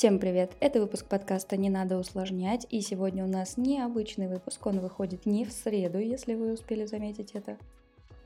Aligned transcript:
Всем 0.00 0.18
привет! 0.18 0.52
Это 0.60 0.80
выпуск 0.80 1.04
подкаста 1.04 1.58
«Не 1.58 1.68
надо 1.68 1.98
усложнять», 1.98 2.66
и 2.70 2.80
сегодня 2.80 3.22
у 3.22 3.28
нас 3.28 3.58
необычный 3.58 4.28
выпуск, 4.28 4.64
он 4.64 4.80
выходит 4.80 5.26
не 5.26 5.44
в 5.44 5.52
среду, 5.52 5.98
если 5.98 6.32
вы 6.32 6.54
успели 6.54 6.86
заметить 6.86 7.32
это. 7.32 7.58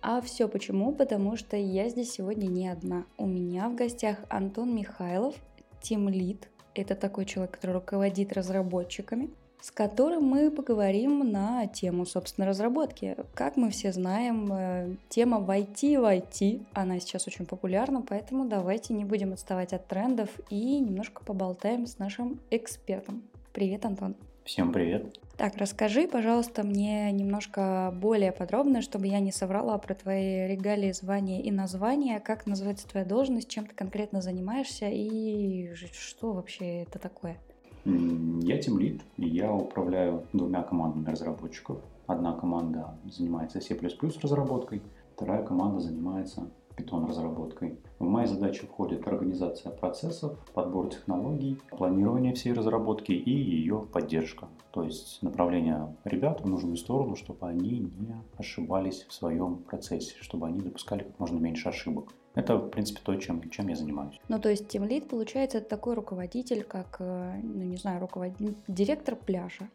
А 0.00 0.20
все 0.20 0.46
почему? 0.46 0.92
Потому 0.92 1.36
что 1.36 1.56
я 1.56 1.88
здесь 1.88 2.12
сегодня 2.12 2.46
не 2.46 2.68
одна. 2.68 3.06
У 3.18 3.26
меня 3.26 3.68
в 3.68 3.74
гостях 3.74 4.18
Антон 4.28 4.72
Михайлов, 4.72 5.34
Team 5.82 6.06
Lead. 6.06 6.44
Это 6.76 6.94
такой 6.94 7.24
человек, 7.24 7.56
который 7.56 7.72
руководит 7.72 8.32
разработчиками 8.32 9.30
с 9.64 9.70
которым 9.70 10.24
мы 10.24 10.50
поговорим 10.50 11.32
на 11.32 11.66
тему, 11.66 12.04
собственно, 12.04 12.46
разработки. 12.46 13.16
Как 13.32 13.56
мы 13.56 13.70
все 13.70 13.92
знаем, 13.92 14.52
э, 14.52 14.96
тема 15.08 15.38
в 15.38 15.48
IT 15.48 15.98
в 15.98 16.04
IT, 16.04 16.66
она 16.74 17.00
сейчас 17.00 17.26
очень 17.26 17.46
популярна, 17.46 18.02
поэтому 18.02 18.44
давайте 18.44 18.92
не 18.92 19.06
будем 19.06 19.32
отставать 19.32 19.72
от 19.72 19.86
трендов 19.86 20.28
и 20.50 20.78
немножко 20.80 21.24
поболтаем 21.24 21.86
с 21.86 21.98
нашим 21.98 22.40
экспертом. 22.50 23.22
Привет, 23.54 23.86
Антон. 23.86 24.16
Всем 24.44 24.70
привет. 24.70 25.18
Так, 25.38 25.56
расскажи, 25.56 26.08
пожалуйста, 26.08 26.62
мне 26.62 27.10
немножко 27.10 27.90
более 27.96 28.32
подробно, 28.32 28.82
чтобы 28.82 29.06
я 29.06 29.18
не 29.20 29.32
соврала 29.32 29.78
про 29.78 29.94
твои 29.94 30.46
регалии, 30.46 30.92
звания 30.92 31.40
и 31.40 31.50
названия, 31.50 32.20
как 32.20 32.44
называется 32.44 32.86
твоя 32.86 33.06
должность, 33.06 33.48
чем 33.48 33.64
ты 33.64 33.74
конкретно 33.74 34.20
занимаешься 34.20 34.90
и 34.90 35.72
что 35.74 36.32
вообще 36.32 36.82
это 36.82 36.98
такое? 36.98 37.38
Я 37.84 38.58
тимлид, 38.58 39.02
и 39.16 39.28
я 39.28 39.52
управляю 39.52 40.24
двумя 40.32 40.62
командами 40.62 41.10
разработчиков. 41.10 41.78
Одна 42.06 42.32
команда 42.32 42.98
занимается 43.04 43.60
C++ 43.60 43.78
разработкой, 44.22 44.82
вторая 45.14 45.42
команда 45.42 45.80
занимается 45.80 46.50
Python 46.76 47.06
разработкой. 47.06 47.78
В 47.98 48.04
мои 48.04 48.26
задачи 48.26 48.66
входит 48.66 49.06
организация 49.06 49.70
процессов, 49.70 50.38
подбор 50.54 50.88
технологий, 50.88 51.60
планирование 51.70 52.34
всей 52.34 52.52
разработки 52.52 53.12
и 53.12 53.30
ее 53.30 53.86
поддержка. 53.92 54.48
То 54.72 54.82
есть 54.82 55.22
направление 55.22 55.94
ребят 56.04 56.40
в 56.40 56.48
нужную 56.48 56.76
сторону, 56.76 57.16
чтобы 57.16 57.46
они 57.46 57.78
не 57.80 58.14
ошибались 58.36 59.04
в 59.08 59.12
своем 59.12 59.58
процессе, 59.58 60.16
чтобы 60.20 60.46
они 60.46 60.60
допускали 60.60 61.04
как 61.04 61.18
можно 61.20 61.38
меньше 61.38 61.68
ошибок. 61.68 62.12
Это, 62.34 62.56
в 62.56 62.68
принципе, 62.68 63.00
то, 63.02 63.14
чем, 63.16 63.48
чем 63.50 63.68
я 63.68 63.76
занимаюсь. 63.76 64.20
Ну, 64.28 64.40
то 64.40 64.48
есть 64.48 64.64
Team 64.74 64.88
Lead, 64.88 65.06
получается, 65.06 65.58
это 65.58 65.68
такой 65.68 65.94
руководитель, 65.94 66.64
как, 66.64 66.96
э, 66.98 67.40
ну, 67.42 67.62
не 67.62 67.76
знаю, 67.76 68.00
руководитель, 68.00 68.56
директор 68.66 69.14
пляжа 69.14 69.68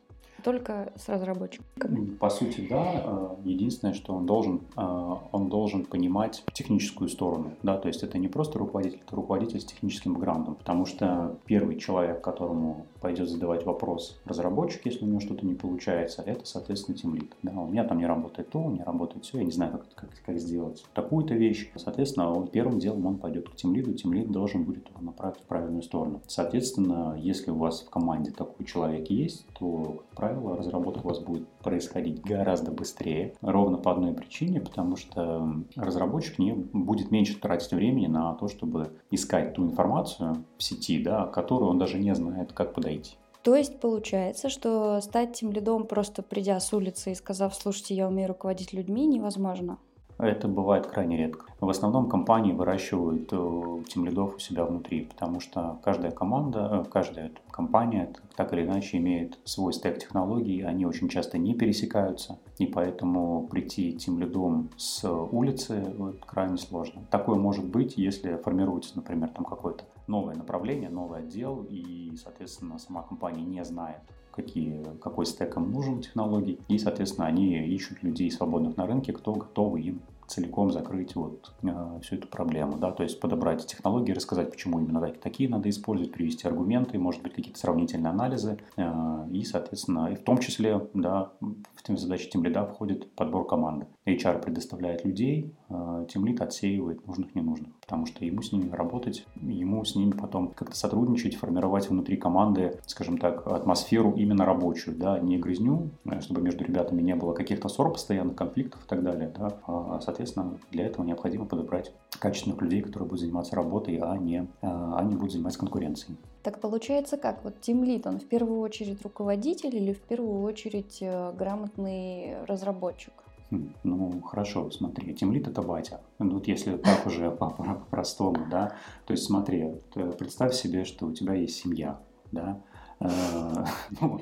только 0.43 0.91
с 0.95 1.07
разработчиками. 1.09 2.15
По 2.15 2.29
сути, 2.29 2.67
да. 2.69 3.03
Э, 3.05 3.35
единственное, 3.43 3.93
что 3.93 4.13
он 4.13 4.25
должен, 4.25 4.61
э, 4.75 5.15
он 5.31 5.49
должен 5.49 5.85
понимать 5.85 6.43
техническую 6.53 7.09
сторону. 7.09 7.53
Да? 7.63 7.77
То 7.77 7.87
есть 7.87 8.03
это 8.03 8.17
не 8.17 8.27
просто 8.27 8.59
руководитель, 8.59 8.99
это 9.05 9.15
руководитель 9.15 9.59
с 9.59 9.65
техническим 9.65 10.13
бэкграундом. 10.13 10.55
Потому 10.55 10.85
что 10.85 11.37
первый 11.45 11.77
человек, 11.77 12.21
которому 12.21 12.85
пойдет 13.01 13.29
задавать 13.29 13.65
вопрос 13.65 14.19
разработчик, 14.25 14.85
если 14.85 15.05
у 15.05 15.07
него 15.07 15.19
что-то 15.19 15.45
не 15.45 15.55
получается, 15.55 16.21
это, 16.25 16.45
соответственно, 16.45 16.97
тимлит. 16.97 17.33
Да? 17.43 17.51
У 17.51 17.67
меня 17.67 17.83
там 17.83 17.97
не 17.97 18.05
работает 18.05 18.49
то, 18.49 18.63
не 18.69 18.83
работает 18.83 19.25
все, 19.25 19.39
я 19.39 19.43
не 19.43 19.51
знаю, 19.51 19.71
как, 19.71 19.85
как, 19.95 20.09
как 20.25 20.39
сделать 20.39 20.85
такую-то 20.93 21.33
вещь. 21.33 21.71
Соответственно, 21.75 22.31
он, 22.31 22.47
первым 22.47 22.79
делом 22.79 23.05
он 23.05 23.17
пойдет 23.17 23.49
к 23.49 23.55
тимлиду, 23.55 23.93
тимлид 23.93 24.31
должен 24.31 24.63
будет 24.63 24.89
его 24.89 25.01
направить 25.01 25.37
в 25.37 25.43
правильную 25.43 25.83
сторону. 25.83 26.21
Соответственно, 26.27 27.17
если 27.19 27.51
у 27.51 27.55
вас 27.55 27.81
в 27.81 27.89
команде 27.89 28.31
такой 28.31 28.65
человек 28.65 29.09
есть, 29.09 29.45
то, 29.57 30.03
как 30.09 30.15
правило, 30.15 30.28
разработка 30.29 31.05
у 31.05 31.09
вас 31.09 31.19
будет 31.19 31.47
происходить 31.63 32.21
гораздо 32.21 32.71
быстрее. 32.71 33.35
Ровно 33.41 33.77
по 33.77 33.91
одной 33.91 34.13
причине, 34.13 34.61
потому 34.61 34.95
что 34.95 35.47
разработчик 35.75 36.39
не 36.39 36.53
будет 36.53 37.11
меньше 37.11 37.39
тратить 37.39 37.71
времени 37.71 38.07
на 38.07 38.33
то, 38.35 38.47
чтобы 38.47 38.91
искать 39.11 39.53
ту 39.53 39.65
информацию 39.65 40.43
в 40.57 40.63
сети, 40.63 41.03
да, 41.03 41.25
которую 41.27 41.69
он 41.71 41.77
даже 41.77 41.99
не 41.99 42.13
знает, 42.15 42.53
как 42.53 42.73
подойти. 42.73 43.15
То 43.43 43.55
есть 43.55 43.79
получается, 43.79 44.49
что 44.49 44.99
стать 45.01 45.33
тем 45.33 45.51
лидом, 45.51 45.85
просто 45.85 46.21
придя 46.21 46.59
с 46.59 46.73
улицы 46.73 47.11
и 47.11 47.15
сказав, 47.15 47.55
слушайте, 47.55 47.95
я 47.95 48.07
умею 48.07 48.27
руководить 48.27 48.73
людьми, 48.73 49.05
невозможно. 49.05 49.77
Это 50.19 50.49
бывает 50.49 50.85
крайне 50.85 51.15
редко. 51.15 51.45
В 51.61 51.69
основном 51.69 52.09
компании 52.09 52.51
выращивают 52.51 53.29
э, 53.31 53.83
тимлидов 53.87 54.35
у 54.35 54.39
себя 54.39 54.65
внутри, 54.65 55.05
потому 55.05 55.39
что 55.39 55.79
каждая 55.81 56.11
команда, 56.11 56.83
э, 56.85 56.89
каждая 56.91 57.31
компания 57.51 58.13
так 58.35 58.51
или 58.51 58.63
иначе 58.63 58.97
имеет 58.97 59.39
свой 59.45 59.71
стек 59.71 59.97
технологий, 59.97 60.61
они 60.61 60.85
очень 60.85 61.07
часто 61.07 61.37
не 61.37 61.53
пересекаются, 61.53 62.37
и 62.57 62.65
поэтому 62.65 63.47
прийти 63.47 63.93
тимлидом 63.93 64.69
с 64.75 65.09
улицы 65.09 65.93
крайне 66.25 66.57
сложно. 66.57 67.01
Такое 67.09 67.37
может 67.37 67.65
быть, 67.65 67.97
если 67.97 68.35
формируется, 68.35 68.97
например, 68.97 69.29
там 69.29 69.45
какое-то 69.45 69.85
новое 70.07 70.35
направление, 70.35 70.89
новый 70.89 71.19
отдел, 71.19 71.65
и, 71.69 72.13
соответственно, 72.21 72.77
сама 72.77 73.03
компания 73.03 73.43
не 73.43 73.63
знает, 73.63 74.01
какие, 74.31 74.83
какой 75.01 75.25
стек 75.25 75.57
им 75.57 75.71
нужен 75.71 76.01
технологий, 76.01 76.59
и, 76.67 76.77
соответственно, 76.77 77.27
они 77.27 77.57
ищут 77.67 78.03
людей 78.03 78.31
свободных 78.31 78.77
на 78.77 78.85
рынке, 78.85 79.13
кто 79.13 79.33
готовы 79.33 79.81
им 79.81 80.01
целиком 80.29 80.71
закрыть 80.71 81.15
вот 81.15 81.51
э, 81.63 81.99
всю 82.01 82.15
эту 82.15 82.27
проблему, 82.27 82.77
да, 82.77 82.91
то 82.91 83.03
есть 83.03 83.19
подобрать 83.19 83.65
технологии, 83.65 84.13
рассказать, 84.13 84.51
почему 84.51 84.79
именно 84.79 85.01
такие 85.13 85.49
надо 85.49 85.69
использовать, 85.69 86.13
привести 86.13 86.47
аргументы, 86.47 86.97
может 86.99 87.21
быть, 87.21 87.33
какие-то 87.33 87.59
сравнительные 87.59 88.11
анализы, 88.11 88.59
э, 88.77 89.27
и, 89.31 89.43
соответственно, 89.43 90.11
и 90.11 90.15
в 90.15 90.23
том 90.23 90.37
числе, 90.37 90.87
да, 90.93 91.31
в 91.41 91.97
задачи 91.97 92.29
тем 92.29 92.43
лида 92.43 92.65
входит 92.65 93.11
подбор 93.15 93.47
команды. 93.47 93.87
HR 94.15 94.41
предоставляет 94.41 95.05
людей, 95.05 95.53
э, 95.69 96.05
тем 96.09 96.25
лид 96.25 96.41
отсеивает 96.41 97.05
нужных 97.07 97.35
ненужных, 97.35 97.75
потому 97.79 98.05
что 98.05 98.25
ему 98.25 98.41
с 98.41 98.51
ними 98.51 98.69
работать, 98.69 99.25
ему 99.35 99.83
с 99.83 99.95
ними 99.95 100.11
потом 100.11 100.49
как-то 100.49 100.75
сотрудничать, 100.75 101.35
формировать 101.35 101.89
внутри 101.89 102.17
команды, 102.17 102.79
скажем 102.85 103.17
так, 103.17 103.47
атмосферу 103.47 104.13
именно 104.13 104.45
рабочую, 104.45 104.97
да, 104.97 105.19
не 105.19 105.37
грызню, 105.37 105.89
э, 106.05 106.21
чтобы 106.21 106.41
между 106.41 106.63
ребятами 106.63 107.01
не 107.01 107.15
было 107.15 107.33
каких-то 107.33 107.69
ссор 107.69 107.91
постоянных, 107.91 108.35
конфликтов 108.35 108.83
и 108.85 108.87
так 108.87 109.03
далее, 109.03 109.31
да, 109.37 109.57
а, 109.67 109.99
соответственно, 110.01 110.57
для 110.71 110.85
этого 110.85 111.05
необходимо 111.05 111.45
подобрать 111.45 111.91
качественных 112.19 112.61
людей, 112.61 112.81
которые 112.81 113.07
будут 113.07 113.21
заниматься 113.21 113.55
работой, 113.55 113.97
а 113.97 114.17
не, 114.17 114.47
а 114.61 115.03
не 115.03 115.15
будут 115.15 115.31
заниматься 115.31 115.59
конкуренцией. 115.59 116.17
Так 116.43 116.61
получается 116.61 117.17
как? 117.17 117.43
Вот 117.43 117.55
Team 117.61 117.83
Lead, 117.83 118.07
он 118.07 118.19
в 118.19 118.25
первую 118.25 118.61
очередь 118.61 119.01
руководитель 119.03 119.75
или 119.75 119.93
в 119.93 119.99
первую 119.99 120.41
очередь 120.41 120.99
э, 121.01 121.33
грамотный 121.37 122.45
разработчик? 122.45 123.13
Ну, 123.51 124.21
хорошо, 124.21 124.69
смотри, 124.71 125.13
тимлит 125.13 125.47
это 125.47 125.61
батя. 125.61 126.01
Ну, 126.19 126.35
вот 126.35 126.47
если 126.47 126.77
так 126.77 127.05
уже 127.07 127.31
по-простому, 127.39 128.47
да, 128.49 128.75
то 129.05 129.13
есть 129.13 129.23
смотри, 129.23 129.75
представь 130.17 130.53
себе, 130.53 130.85
что 130.85 131.07
у 131.07 131.13
тебя 131.13 131.33
есть 131.33 131.55
семья, 131.55 131.99
да, 132.31 132.61
э, 132.99 133.07
ну, 134.01 134.21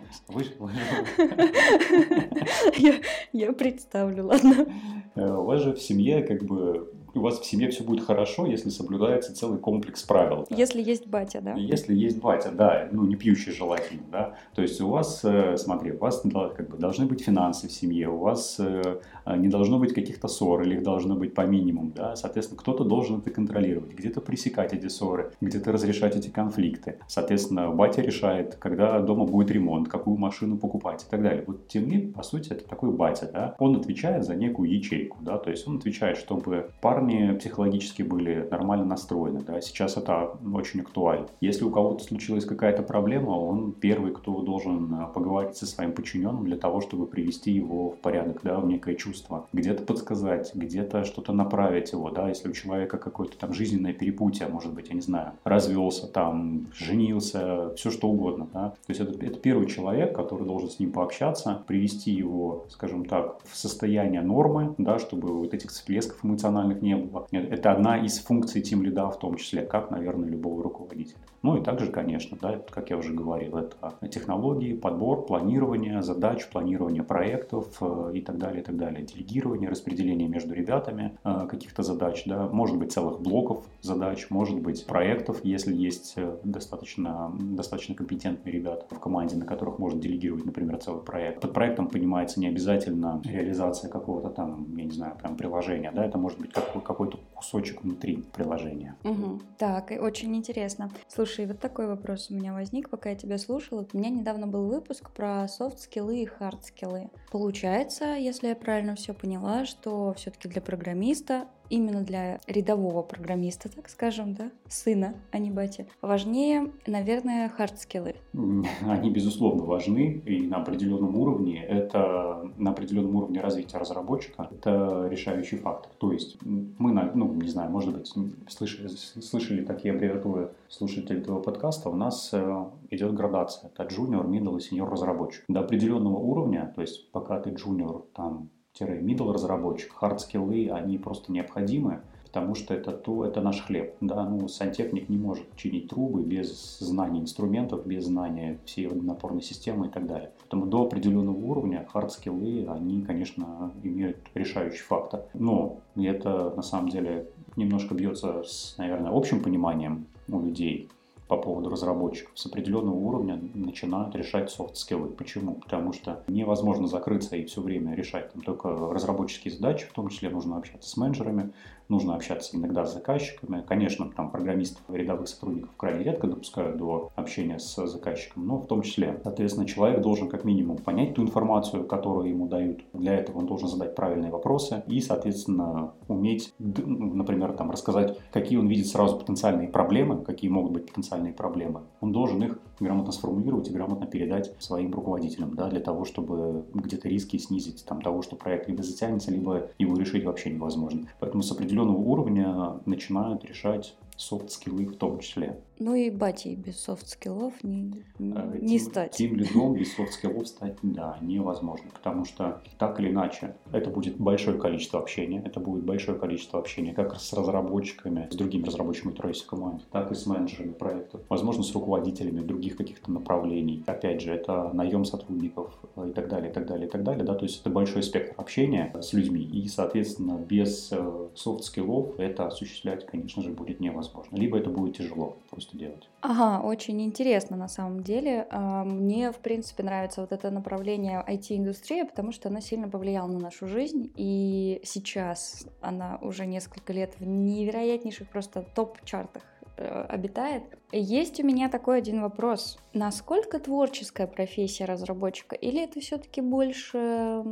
я 3.34 3.54
представлю, 3.54 4.28
ладно. 4.28 4.68
Э, 5.16 5.34
у 5.34 5.44
вас 5.44 5.62
же 5.62 5.74
в 5.74 5.82
семье 5.82 6.24
как 6.24 6.44
бы 6.44 6.94
у 7.18 7.22
вас 7.22 7.40
в 7.40 7.46
семье 7.46 7.70
все 7.70 7.84
будет 7.84 8.06
хорошо, 8.06 8.46
если 8.46 8.70
соблюдается 8.70 9.36
целый 9.36 9.60
комплекс 9.60 10.04
правил. 10.04 10.46
Да? 10.50 10.56
Если 10.56 10.82
есть 10.82 11.08
батя, 11.08 11.42
да? 11.42 11.54
Если 11.54 11.96
есть 11.96 12.20
батя, 12.20 12.52
да, 12.52 12.88
ну 12.92 13.06
не 13.06 13.16
пьющий 13.16 13.52
желательно, 13.52 14.04
да. 14.12 14.36
То 14.56 14.62
есть 14.62 14.80
у 14.82 14.90
вас, 14.90 15.22
э, 15.24 15.58
смотри, 15.58 15.92
у 15.92 15.98
вас 15.98 16.22
как 16.22 16.70
бы 16.70 16.78
должны 16.78 17.06
быть 17.06 17.24
финансы 17.24 17.68
в 17.68 17.72
семье, 17.72 18.10
у 18.10 18.20
вас 18.20 18.58
э, 18.60 19.00
не 19.36 19.48
должно 19.48 19.80
быть 19.80 19.94
каких-то 19.94 20.28
ссор 20.28 20.62
или 20.64 20.76
их 20.76 20.84
должно 20.84 21.16
быть 21.16 21.34
по 21.34 21.42
минимуму, 21.42 21.92
да. 21.96 22.16
Соответственно, 22.16 22.60
кто-то 22.60 22.84
должен 22.84 23.20
это 23.20 23.30
контролировать, 23.30 23.94
где-то 23.94 24.22
пресекать 24.22 24.74
эти 24.74 24.88
ссоры, 24.88 25.32
где-то 25.42 25.72
разрешать 25.72 26.16
эти 26.16 26.30
конфликты. 26.30 27.00
Соответственно, 27.08 27.70
батя 27.72 28.02
решает, 28.02 28.56
когда 28.56 29.00
дома 29.00 29.26
будет 29.26 29.52
ремонт, 29.52 29.90
какую 29.90 30.18
машину 30.18 30.58
покупать 30.58 31.04
и 31.04 31.10
так 31.10 31.22
далее. 31.22 31.44
Вот 31.46 31.68
темлит, 31.68 32.14
по 32.14 32.24
сути, 32.24 32.52
это 32.52 32.68
такой 32.68 32.92
батя, 32.92 33.30
да. 33.32 33.56
Он 33.60 33.76
отвечает 33.76 34.24
за 34.24 34.36
некую 34.36 34.72
ячейку, 34.72 35.18
да, 35.22 35.38
то 35.38 35.50
есть 35.50 35.68
он 35.68 35.78
отвечает, 35.78 36.18
чтобы 36.18 36.72
парни 36.82 37.06
парни 37.07 37.38
психологически 37.38 38.01
были 38.01 38.47
нормально 38.51 38.85
настроены. 38.85 39.41
Да? 39.41 39.62
Сейчас 39.62 39.97
это 39.97 40.38
очень 40.53 40.81
актуально. 40.81 41.28
Если 41.41 41.63
у 41.63 41.72
кого-то 41.72 42.03
случилась 42.03 42.45
какая-то 42.45 42.84
проблема, 42.84 43.31
он 43.31 43.71
первый, 43.71 44.13
кто 44.13 44.42
должен 44.42 44.94
э, 44.94 45.13
поговорить 45.13 45.56
со 45.56 45.65
своим 45.65 45.94
подчиненным 45.94 46.45
для 46.45 46.57
того, 46.57 46.81
чтобы 46.81 47.07
привести 47.07 47.51
его 47.51 47.92
в 47.92 47.98
порядок, 47.98 48.42
да, 48.44 48.59
в 48.59 48.68
некое 48.68 48.95
чувство. 48.95 49.45
Где-то 49.54 49.83
подсказать, 49.83 50.51
где-то 50.54 51.06
что-то 51.06 51.33
направить 51.33 51.92
его, 51.92 52.09
да, 52.09 52.30
если 52.30 52.50
у 52.50 52.54
человека 52.54 52.98
какое-то 52.98 53.38
там 53.38 53.53
жизненное 53.53 53.94
перепутье, 53.94 54.48
может 54.48 54.74
быть, 54.74 54.89
я 54.89 54.95
не 54.95 55.01
знаю, 55.01 55.33
развелся 55.44 56.07
там, 56.07 56.68
женился, 56.74 57.74
все 57.75 57.92
что 57.92 58.10
угодно, 58.10 58.48
да. 58.53 58.69
То 58.69 58.89
есть 58.89 59.01
это, 59.01 59.25
это 59.25 59.39
первый 59.39 59.68
человек, 59.68 60.15
который 60.15 60.45
должен 60.45 60.69
с 60.69 60.80
ним 60.80 60.92
пообщаться, 60.92 61.63
привести 61.68 62.12
его, 62.12 62.65
скажем 62.69 63.06
так, 63.06 63.39
в 63.45 63.56
состояние 63.56 64.21
нормы, 64.21 64.75
да, 64.77 65.00
чтобы 65.00 65.30
вот 65.33 65.53
этих 65.53 65.71
всплесков 65.71 66.24
эмоциональных 66.24 66.81
не 66.81 66.87
не 66.88 66.95
было. 66.95 67.28
Это 67.31 67.72
одна 67.72 67.98
из 67.98 68.19
функций 68.19 68.62
тим 68.62 68.84
лида 68.84 69.10
в 69.10 69.19
том 69.19 69.36
числе, 69.36 69.62
как, 69.62 69.92
наверное, 69.92 70.30
любого 70.30 70.63
руководителя. 70.63 71.19
Ну 71.44 71.57
и 71.57 71.63
также, 71.63 71.92
конечно, 71.92 72.38
да, 72.42 72.60
как 72.69 72.89
я 72.89 72.98
уже 72.98 73.13
говорил, 73.13 73.57
это 73.57 73.94
технологии, 74.10 74.74
подбор, 74.74 75.25
планирование 75.25 76.01
задач, 76.01 76.48
планирование 76.50 77.04
проектов 77.04 77.78
э, 77.81 78.12
и 78.16 78.22
так 78.22 78.38
далее, 78.38 78.62
и 78.62 78.66
так 78.66 78.78
далее. 78.78 79.06
Делегирование, 79.06 79.69
распределение 79.69 80.28
между 80.28 80.54
ребятами 80.54 81.18
э, 81.24 81.48
каких-то 81.50 81.84
задач, 81.84 82.24
да, 82.25 82.48
может 82.48 82.78
быть 82.78 82.92
целых 82.92 83.22
блоков 83.22 83.63
задач, 83.81 84.28
может 84.30 84.60
быть 84.60 84.86
проектов, 84.86 85.39
если 85.44 85.75
есть 85.75 86.13
э, 86.16 86.38
достаточно, 86.44 87.31
достаточно 87.39 87.95
компетентные 87.95 88.54
ребята 88.54 88.86
в 88.89 89.00
команде, 89.00 89.36
на 89.36 89.45
которых 89.45 89.80
можно 89.80 90.01
делегировать, 90.01 90.45
например, 90.45 90.78
целый 90.78 91.04
проект. 91.04 91.42
Под 91.42 91.54
проектом 91.54 91.88
понимается 91.88 92.39
не 92.39 92.48
обязательно 92.48 93.22
реализация 93.24 93.89
какого-то 93.89 94.30
там, 94.30 94.75
я 94.75 94.86
не 94.86 94.92
знаю, 94.92 95.16
прям 95.16 95.38
приложения, 95.38 95.92
да, 95.92 96.04
это 96.04 96.18
может 96.18 96.39
быть 96.39 96.51
какой-то 96.51 97.19
кусочек 97.36 97.84
внутри 97.84 98.24
приложения. 98.34 98.95
Угу. 99.04 99.42
Так, 99.57 99.92
очень 100.01 100.36
интересно. 100.36 100.89
Слушай, 101.07 101.26
вот 101.35 101.59
такой 101.59 101.88
вопрос 101.88 102.29
у 102.29 102.33
меня 102.33 102.53
возник, 102.53 102.89
пока 102.89 103.09
я 103.09 103.15
тебя 103.15 103.38
слушала. 103.38 103.85
У 103.91 103.97
меня 103.97 104.09
недавно 104.09 104.47
был 104.47 104.68
выпуск 104.68 105.12
про 105.12 105.47
софт-скиллы 105.47 106.21
и 106.21 106.25
хард-скиллы. 106.25 107.09
Получается, 107.31 108.15
если 108.15 108.47
я 108.47 108.56
правильно 108.56 108.95
все 108.95 109.13
поняла, 109.13 109.65
что 109.65 110.13
все-таки 110.13 110.47
для 110.47 110.62
программиста 110.62 111.47
именно 111.69 112.04
для 112.04 112.40
рядового 112.48 113.02
программиста, 113.02 113.69
так 113.69 113.90
скажем, 113.90 114.34
да, 114.34 114.52
сына, 114.68 115.16
а 115.31 115.40
не 115.40 115.52
бати, 115.52 115.88
важнее, 116.02 116.72
наверное, 116.86 117.50
хардскиллы. 117.50 118.16
Они, 118.81 119.10
безусловно, 119.10 119.64
важны, 119.64 120.22
и 120.25 120.48
на 120.48 120.58
определенном 120.58 121.16
уровне 121.16 121.64
это, 121.64 122.52
на 122.58 122.72
определенном 122.72 123.16
уровне 123.16 123.42
развития 123.42 123.78
разработчика, 123.78 124.50
это 124.52 125.08
решающий 125.10 125.58
фактор. 125.58 125.92
То 125.98 126.12
есть 126.12 126.38
мы, 126.44 126.92
ну, 127.14 127.34
не 127.34 127.50
знаю, 127.50 127.72
может 127.72 127.98
быть, 127.98 128.13
слышали, 128.50 128.88
слышали 128.88 129.63
такие 129.63 129.94
аббревиатуры 129.94 130.52
слушатели 130.70 131.20
этого 131.20 131.42
подкаста, 131.42 131.90
у 131.90 131.96
нас 131.96 132.30
э, 132.34 132.66
идет 132.92 133.13
градация. 133.13 133.72
Это 133.74 133.84
junior, 133.84 134.25
middle 134.25 134.58
и 134.58 134.62
senior 134.62 134.90
разработчик. 134.90 135.44
До 135.48 135.62
определенного 135.62 136.18
уровня, 136.18 136.72
то 136.75 136.81
есть 136.81 137.10
пока 137.12 137.40
ты 137.40 137.52
junior, 137.52 138.04
там, 138.13 138.50
middle 138.85 139.33
разработчик, 139.33 139.94
hard 140.00 140.19
скиллы, 140.19 140.69
они 140.69 140.97
просто 140.97 141.31
необходимы, 141.31 142.01
потому 142.25 142.56
что 142.56 142.74
это, 142.74 142.91
то, 142.91 143.25
это 143.25 143.41
наш 143.41 143.62
хлеб. 143.62 143.95
Да? 144.01 144.27
Ну, 144.27 144.47
сантехник 144.47 145.09
не 145.09 145.18
может 145.18 145.45
чинить 145.56 145.89
трубы 145.89 146.24
без 146.24 146.79
знания 146.79 147.21
инструментов, 147.21 147.85
без 147.85 148.06
знания 148.06 148.59
всей 148.65 148.88
водонапорной 148.88 149.41
системы 149.41 149.88
и 149.88 149.89
так 149.89 150.06
далее. 150.06 150.31
Поэтому 150.39 150.65
до 150.68 150.83
определенного 150.83 151.38
уровня 151.38 151.88
hard 151.94 152.09
скиллы, 152.09 152.68
они, 152.69 153.01
конечно, 153.01 153.71
имеют 153.83 154.18
решающий 154.33 154.83
фактор. 154.83 155.24
Но 155.33 155.79
это 155.95 156.53
на 156.56 156.62
самом 156.62 156.89
деле 156.89 157.29
немножко 157.56 157.95
бьется 157.95 158.44
с, 158.44 158.75
наверное, 158.77 159.12
общим 159.12 159.41
пониманием 159.41 160.06
у 160.27 160.39
людей 160.39 160.89
по 161.27 161.38
поводу 161.38 161.69
разработчиков 161.69 162.31
с 162.38 162.45
определенного 162.45 162.95
уровня 162.95 163.39
начинают 163.53 164.15
решать 164.15 164.50
софт-скиллы. 164.50 165.09
Почему? 165.09 165.56
Потому 165.56 165.94
что 165.94 166.24
невозможно 166.27 166.88
закрыться 166.88 167.35
и 167.35 167.45
все 167.45 167.62
время 167.62 167.95
решать 167.95 168.31
там, 168.33 168.41
только 168.41 168.69
разработческие 168.69 169.53
задачи, 169.53 169.88
в 169.88 169.94
том 169.94 170.09
числе 170.09 170.29
нужно 170.29 170.57
общаться 170.57 170.89
с 170.89 170.97
менеджерами, 170.97 171.51
нужно 171.89 172.15
общаться 172.15 172.56
иногда 172.57 172.85
с 172.85 172.94
заказчиками. 172.94 173.63
Конечно, 173.68 174.09
там 174.15 174.31
программистов, 174.31 174.81
рядовых 174.89 175.27
сотрудников 175.27 175.71
крайне 175.77 176.03
редко 176.03 176.27
допускают 176.27 176.77
до 176.77 177.12
общения 177.15 177.59
с 177.59 177.88
заказчиком, 177.88 178.45
но 178.45 178.57
в 178.57 178.68
том 178.68 178.81
числе, 178.81 179.19
соответственно, 179.24 179.68
человек 179.68 180.01
должен 180.01 180.29
как 180.29 180.44
минимум 180.44 180.77
понять 180.77 181.15
ту 181.15 181.24
информацию, 181.24 181.85
которую 181.85 182.29
ему 182.29 182.47
дают. 182.47 182.81
Для 182.94 183.15
этого 183.15 183.39
он 183.39 183.47
должен 183.47 183.68
задать 183.68 183.95
правильные 183.95 184.31
вопросы 184.31 184.83
и, 184.88 185.00
соответственно, 185.01 185.94
уметь, 186.07 186.53
например, 186.59 187.53
там, 187.53 187.71
рассказать, 187.71 188.18
какие 188.31 188.57
он 188.57 188.68
видит 188.68 188.88
сразу 188.88 189.18
потенциальные 189.18 189.69
проблемы, 189.69 190.24
какие 190.24 190.50
могут 190.50 190.71
быть 190.71 190.85
потенциальные 190.88 191.17
проблемы. 191.34 191.81
Он 192.02 192.12
должен 192.12 192.44
их 192.44 192.60
грамотно 192.80 193.12
сформулировать 193.12 193.69
и 193.69 193.74
грамотно 193.74 194.06
передать 194.08 194.54
своим 194.60 194.94
руководителям, 194.94 195.56
да, 195.56 195.69
для 195.69 195.80
того, 195.80 196.06
чтобы 196.06 196.66
где-то 196.74 197.10
риски 197.10 197.38
снизить, 197.38 197.86
там, 197.86 198.02
того, 198.02 198.22
что 198.22 198.36
проект 198.36 198.68
либо 198.68 198.84
затянется, 198.84 199.31
либо 199.31 199.69
его 199.78 199.98
решить 199.98 200.25
вообще 200.25 200.50
невозможно. 200.50 201.08
Поэтому 201.19 201.44
с 201.44 201.52
определенного 201.52 201.98
уровня 201.98 202.80
начинают 202.86 203.44
решать 203.46 203.96
софт-скиллы 204.18 204.86
в 204.86 204.98
том 204.98 205.19
числе. 205.19 205.62
Ну 205.80 205.94
и 205.94 206.10
бати 206.10 206.56
без 206.56 206.80
софт-скиллов 206.80 207.54
не, 207.64 208.04
не 208.18 208.80
тим, 208.80 208.80
стать. 208.80 209.12
Тимлидом 209.12 209.75
без 209.75 209.94
софт-скиллов 209.96 210.48
стать, 210.48 210.75
да, 210.81 211.18
невозможно, 211.22 211.92
потому 211.94 212.25
что 212.25 212.62
так 212.80 213.00
или 213.00 213.10
иначе 213.12 213.56
это 213.72 213.92
будет 213.92 214.18
большое 214.18 214.58
количество 214.58 215.00
общения, 215.00 215.42
это 215.46 215.60
будет 215.60 215.84
большое 215.84 216.18
количество 216.18 216.60
общения 216.60 216.94
как 216.94 217.19
с 217.19 217.31
разработчиками, 217.34 218.28
с 218.31 218.36
другими 218.36 218.66
разработчиками, 218.66 219.14
в 219.14 219.46
команде, 219.46 219.84
так 219.92 220.12
и 220.12 220.16
с 220.16 220.25
менеджерами 220.25 220.72
проектов, 220.72 221.22
возможно, 221.30 221.62
с 221.62 221.72
руководителями 221.74 222.42
других 222.42 222.75
каких-то 222.75 223.12
направлений. 223.12 223.84
Опять 223.86 224.22
же, 224.22 224.31
это 224.34 224.72
наем 224.74 225.06
сотрудников 225.06 225.78
и 226.08 226.12
так 226.12 226.28
далее, 226.28 226.50
и 226.50 226.54
так 226.54 226.66
далее, 226.66 226.88
и 226.88 226.90
так 226.90 227.04
далее, 227.04 227.24
да, 227.24 227.36
то 227.36 227.46
есть 227.46 227.62
это 227.62 227.70
большой 227.70 228.02
спектр 228.02 228.34
общения 228.38 228.92
с 229.00 229.13
людьми, 229.13 229.44
и, 229.44 229.68
соответственно, 229.68 230.38
без 230.38 230.90
э, 230.92 231.28
софт-скиллов 231.36 232.20
это 232.20 232.48
осуществлять, 232.48 233.06
конечно 233.06 233.44
же, 233.44 233.52
будет 233.52 233.80
невозможно, 233.80 234.06
либо 234.31 234.57
это 234.57 234.69
будет 234.69 234.98
тяжело 234.98 235.38
просто 235.50 235.77
делать. 235.77 236.09
Ага, 236.21 236.65
очень 236.65 237.01
интересно 237.01 237.57
на 237.57 237.68
самом 237.68 238.04
деле. 238.04 238.48
А, 238.50 238.83
мне, 238.83 239.31
в 239.31 239.38
принципе, 239.38 239.83
нравится 239.83 240.21
вот 240.21 240.31
это 240.31 240.51
направление 240.51 241.24
IT-индустрия, 241.27 242.06
потому 242.06 242.31
что 242.31 242.50
она 242.50 242.62
сильно 242.62 242.89
повлияла 242.89 243.27
на 243.27 243.39
нашу 243.39 243.68
жизнь, 243.68 244.12
и 244.15 244.81
сейчас 244.83 245.68
она 245.81 246.18
уже 246.21 246.45
несколько 246.45 246.94
лет 246.94 247.13
в 247.19 247.25
невероятнейших 247.25 248.30
просто 248.30 248.65
топ-чартах 248.75 249.44
э, 249.77 250.06
обитает. 250.10 250.63
Есть 250.92 251.39
у 251.39 251.45
меня 251.45 251.69
такой 251.69 251.98
один 251.98 252.21
вопрос. 252.21 252.80
Насколько 252.94 253.60
творческая 253.60 254.27
профессия 254.27 254.86
разработчика? 254.86 255.56
Или 255.56 255.83
это 255.83 256.00
все-таки 256.00 256.42
больше 256.42 257.44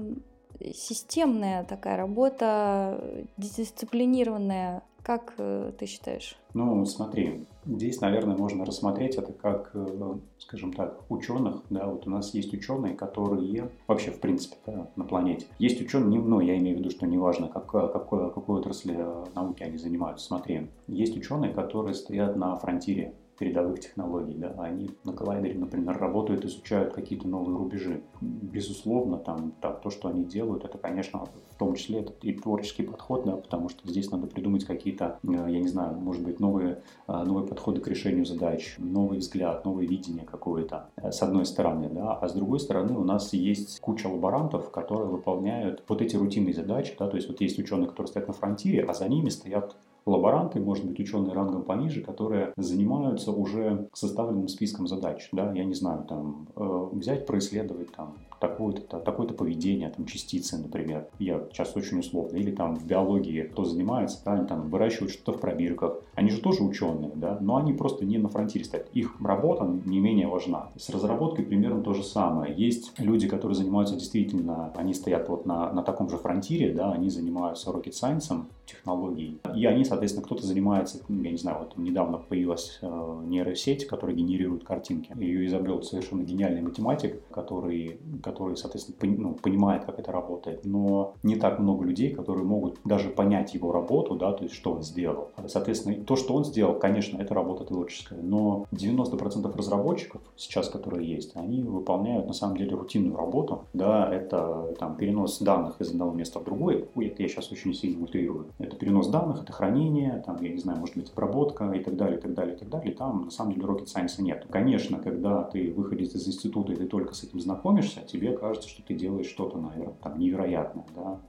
системная 0.74 1.63
такая 1.63 1.98
работа, 1.98 3.25
дисциплинированная? 3.38 4.84
Как 5.06 5.36
э, 5.38 5.72
ты 5.78 5.86
считаешь? 5.86 6.36
Ну, 6.56 6.84
смотри, 6.86 7.46
здесь, 7.63 8.02
наверное, 8.02 8.36
можно 8.36 8.66
рассмотреть 8.66 9.18
это 9.18 9.34
как, 9.34 9.69
э, 9.75 10.16
скажем 10.40 10.74
так, 10.74 11.00
ученых. 11.10 11.62
Да, 11.69 11.86
вот 11.86 12.07
у 12.07 12.10
нас 12.10 12.34
есть 12.34 12.52
ученые, 12.56 12.96
которые 12.96 13.69
вообще, 13.86 14.10
в 14.10 14.19
принципе, 14.19 14.56
да, 14.66 14.90
на 14.96 15.04
планете. 15.04 15.46
Есть 15.60 15.80
ученые, 15.80 16.19
ну, 16.19 16.40
я 16.40 16.57
имею 16.57 16.78
в 16.78 16.80
виду, 16.80 16.90
что 16.90 17.06
неважно, 17.06 17.50
как, 17.50 17.68
какой, 17.68 18.31
какой 18.31 18.57
отрасли 18.57 18.96
э, 18.98 19.25
науки 19.36 19.62
они 19.62 19.78
занимаются. 19.78 20.25
Смотри, 20.25 20.72
есть 20.88 21.16
ученые, 21.16 21.54
которые 21.54 21.94
стоят 21.94 22.36
на 22.36 22.56
фронтире 22.56 23.13
передовых 23.38 23.80
технологий, 23.80 24.36
да, 24.36 24.56
они 24.58 24.92
на 25.04 25.14
коллайдере, 25.14 25.60
например, 25.60 25.98
работают, 25.98 26.46
изучают 26.46 26.94
какие-то 26.94 27.28
новые 27.28 27.58
рубежи. 27.58 28.02
Безусловно, 28.22 29.18
там, 29.18 29.52
там 29.62 29.80
то, 29.82 29.90
что 29.90 30.10
они 30.10 30.24
делают, 30.24 30.64
это, 30.64 30.78
конечно, 30.78 31.26
в 31.50 31.58
том 31.58 31.76
числе 31.76 32.00
это 32.00 32.14
и 32.22 32.34
творческий 32.34 32.84
подход, 32.84 33.26
да, 33.26 33.38
потому 33.38 33.70
что 33.70 33.88
здесь 33.88 34.12
надо 34.12 34.28
придумать 34.28 34.66
какие-то, 34.66 35.20
э, 35.24 35.32
я 35.32 35.60
не 35.60 35.68
знаю, 35.68 35.98
может 35.98 36.24
быть, 36.24 36.40
новые, 36.40 36.82
э, 37.08 37.24
новые 37.24 37.48
подходы 37.48 37.82
к 37.82 37.88
решению 37.88 38.26
задач, 38.26 38.76
новый 38.78 39.20
взгляд, 39.20 39.66
новое 39.66 39.86
видение 39.86 40.26
какое-то, 40.26 40.90
э, 40.98 41.12
с 41.12 41.22
одной 41.22 41.46
стороны, 41.46 41.89
да, 41.89 42.13
а 42.13 42.27
с 42.27 42.34
другой 42.34 42.60
стороны 42.60 42.98
у 42.98 43.04
нас 43.04 43.34
есть 43.34 43.80
куча 43.80 44.08
лаборантов, 44.08 44.70
которые 44.72 45.08
выполняют 45.08 45.84
вот 45.88 46.01
эти 46.01 46.15
рутинные 46.15 46.54
задачи, 46.54 46.96
да, 46.98 47.08
то 47.08 47.15
есть 47.15 47.27
вот 47.30 47.42
есть 47.42 47.60
ученые, 47.60 47.88
которые 47.88 48.08
стоят 48.08 48.27
на 48.27 48.34
фронтире, 48.34 48.84
а 48.84 48.94
за 48.94 49.08
ними 49.08 49.30
стоят 49.30 49.75
лаборанты, 50.06 50.60
может 50.60 50.86
быть, 50.86 51.00
ученые 51.00 51.34
рангом 51.34 51.64
пониже, 51.64 52.02
которые 52.02 52.54
занимаются 52.58 53.32
уже 53.32 53.90
составленным 53.94 54.48
списком 54.48 54.88
задач. 54.88 55.30
Да? 55.32 55.52
Я 55.54 55.64
не 55.64 55.74
знаю, 55.74 56.06
там, 56.08 56.48
э, 56.56 56.88
взять, 56.94 57.26
происследовать 57.26 57.92
там, 57.92 58.16
такое-то, 58.40 59.00
такое-то 59.00 59.34
поведение, 59.34 59.90
там, 59.90 60.06
частицы, 60.06 60.58
например. 60.58 61.08
Я 61.20 61.42
сейчас 61.52 61.76
очень 61.76 62.00
условно. 62.00 62.38
Или 62.38 62.52
там 62.52 62.76
в 62.76 62.86
биологии 62.86 63.44
кто 63.44 63.64
занимается, 63.66 64.22
да, 64.26 64.34
они 64.34 64.48
там 64.48 64.70
выращивают 64.70 65.12
что-то 65.12 65.38
в 65.38 65.42
пробирках. 65.42 66.02
Они 66.14 66.30
же 66.30 66.42
тоже 66.42 66.64
ученые, 66.64 67.12
да, 67.16 67.38
но 67.42 67.58
они 67.58 67.74
просто 67.74 68.06
не 68.06 68.18
на 68.18 68.30
фронтире 68.30 68.66
стоят. 68.66 68.88
Их 68.94 69.16
работа 69.22 69.66
не 69.86 70.00
менее 70.00 70.28
важна. 70.28 70.70
С 70.78 70.90
разработкой 70.90 71.46
примерно 71.46 71.82
то 71.82 71.94
же 71.94 72.04
самое. 72.04 72.54
Есть 72.56 72.94
люди, 73.00 73.28
которые 73.28 73.56
занимаются 73.56 73.96
действительно, 73.96 74.72
они 74.76 74.94
стоят 74.94 75.30
вот 75.30 75.46
на, 75.46 75.72
на 75.72 75.82
таком 75.82 76.10
же 76.10 76.18
фронтире, 76.18 76.74
да, 76.74 76.92
они 76.92 77.10
занимаются 77.10 77.72
rocket 77.72 77.92
science, 77.92 78.46
технологией, 78.66 79.40
и 79.56 79.66
они, 79.66 79.86
соответственно, 79.86 79.95
кто-то 80.22 80.46
занимается, 80.46 81.00
ну, 81.08 81.22
я 81.24 81.32
не 81.32 81.38
знаю, 81.38 81.60
вот 81.60 81.78
недавно 81.78 82.18
появилась 82.18 82.80
э, 82.82 83.22
нейросеть, 83.25 83.88
которая 83.88 84.16
генерирует 84.16 84.64
картинки. 84.64 85.12
Ее 85.18 85.46
изобрел 85.46 85.82
совершенно 85.84 86.24
гениальный 86.24 86.62
математик, 86.62 87.22
который, 87.30 88.00
который 88.24 88.58
соответственно, 88.58 88.98
пони, 89.00 89.16
ну, 89.18 89.34
понимает, 89.34 89.86
как 89.86 90.00
это 90.00 90.12
работает. 90.12 90.66
Но 90.66 91.14
не 91.24 91.36
так 91.36 91.60
много 91.60 91.86
людей, 91.86 92.12
которые 92.12 92.46
могут 92.46 92.80
даже 92.84 93.10
понять 93.10 93.54
его 93.54 93.72
работу, 93.72 94.16
да, 94.16 94.32
то 94.32 94.44
есть 94.44 94.56
что 94.56 94.74
он 94.74 94.84
сделал. 94.84 95.32
Соответственно, 95.48 96.04
то, 96.04 96.16
что 96.16 96.34
он 96.34 96.46
сделал, 96.46 96.75
конечно, 96.75 97.18
это 97.18 97.34
работа 97.34 97.64
творческая, 97.66 98.20
но 98.22 98.66
90% 98.72 99.56
разработчиков 99.56 100.22
сейчас, 100.36 100.70
которые 100.70 101.08
есть, 101.08 101.36
они 101.36 101.62
выполняют 101.64 102.28
на 102.28 102.34
самом 102.34 102.58
деле 102.58 102.75
рутинную 102.75 103.16
работу, 103.18 103.66
да, 103.74 104.14
это 104.14 104.75
там 104.80 104.96
перенос 104.96 105.40
данных 105.40 105.80
из 105.80 105.92
одного 105.92 106.12
места 106.12 106.40
в 106.40 106.44
другое, 106.44 106.86
ой, 106.96 107.08
это 107.08 107.22
я 107.24 107.30
сейчас 107.30 107.52
очень 107.52 107.74
сильно 107.74 108.04
утрирую, 108.04 108.48
это 108.60 108.75
перенос 108.75 109.08
данных, 109.08 109.44
это 109.44 109.52
хранение, 109.52 109.85
там, 110.25 110.42
я 110.42 110.50
не 110.50 110.58
знаю, 110.58 110.80
может 110.80 110.96
быть, 110.96 111.12
обработка 111.12 111.72
и 111.72 111.84
так 111.84 111.96
далее, 111.96 112.18
и 112.18 112.22
так 112.22 112.34
далее, 112.34 112.56
и 112.56 112.60
так 112.60 112.70
далее, 112.70 112.94
там 112.94 113.25
на 113.25 113.32
самом 113.32 113.54
деле 113.54 113.65
rocket 113.65 113.86
science 113.86 114.22
нет. 114.22 114.46
Конечно, 114.50 115.00
когда 115.00 115.44
ты 115.44 115.74
выходишь 115.74 116.10
из 116.10 116.27
института 116.27 116.74
и 116.74 116.75
ты 116.75 116.86
только 116.86 117.13
с 117.13 117.24
этим 117.24 117.39
знакомишься, 117.39 118.01
тебе 118.01 118.38
кажется, 118.38 118.70
что 118.70 118.84
ты 118.84 118.94
делаешь 118.94 119.27
что-то, 119.27 119.58
наверное, 119.58 119.96
там 120.01 120.20
невероятное, 120.20 120.86
да, 120.96 121.20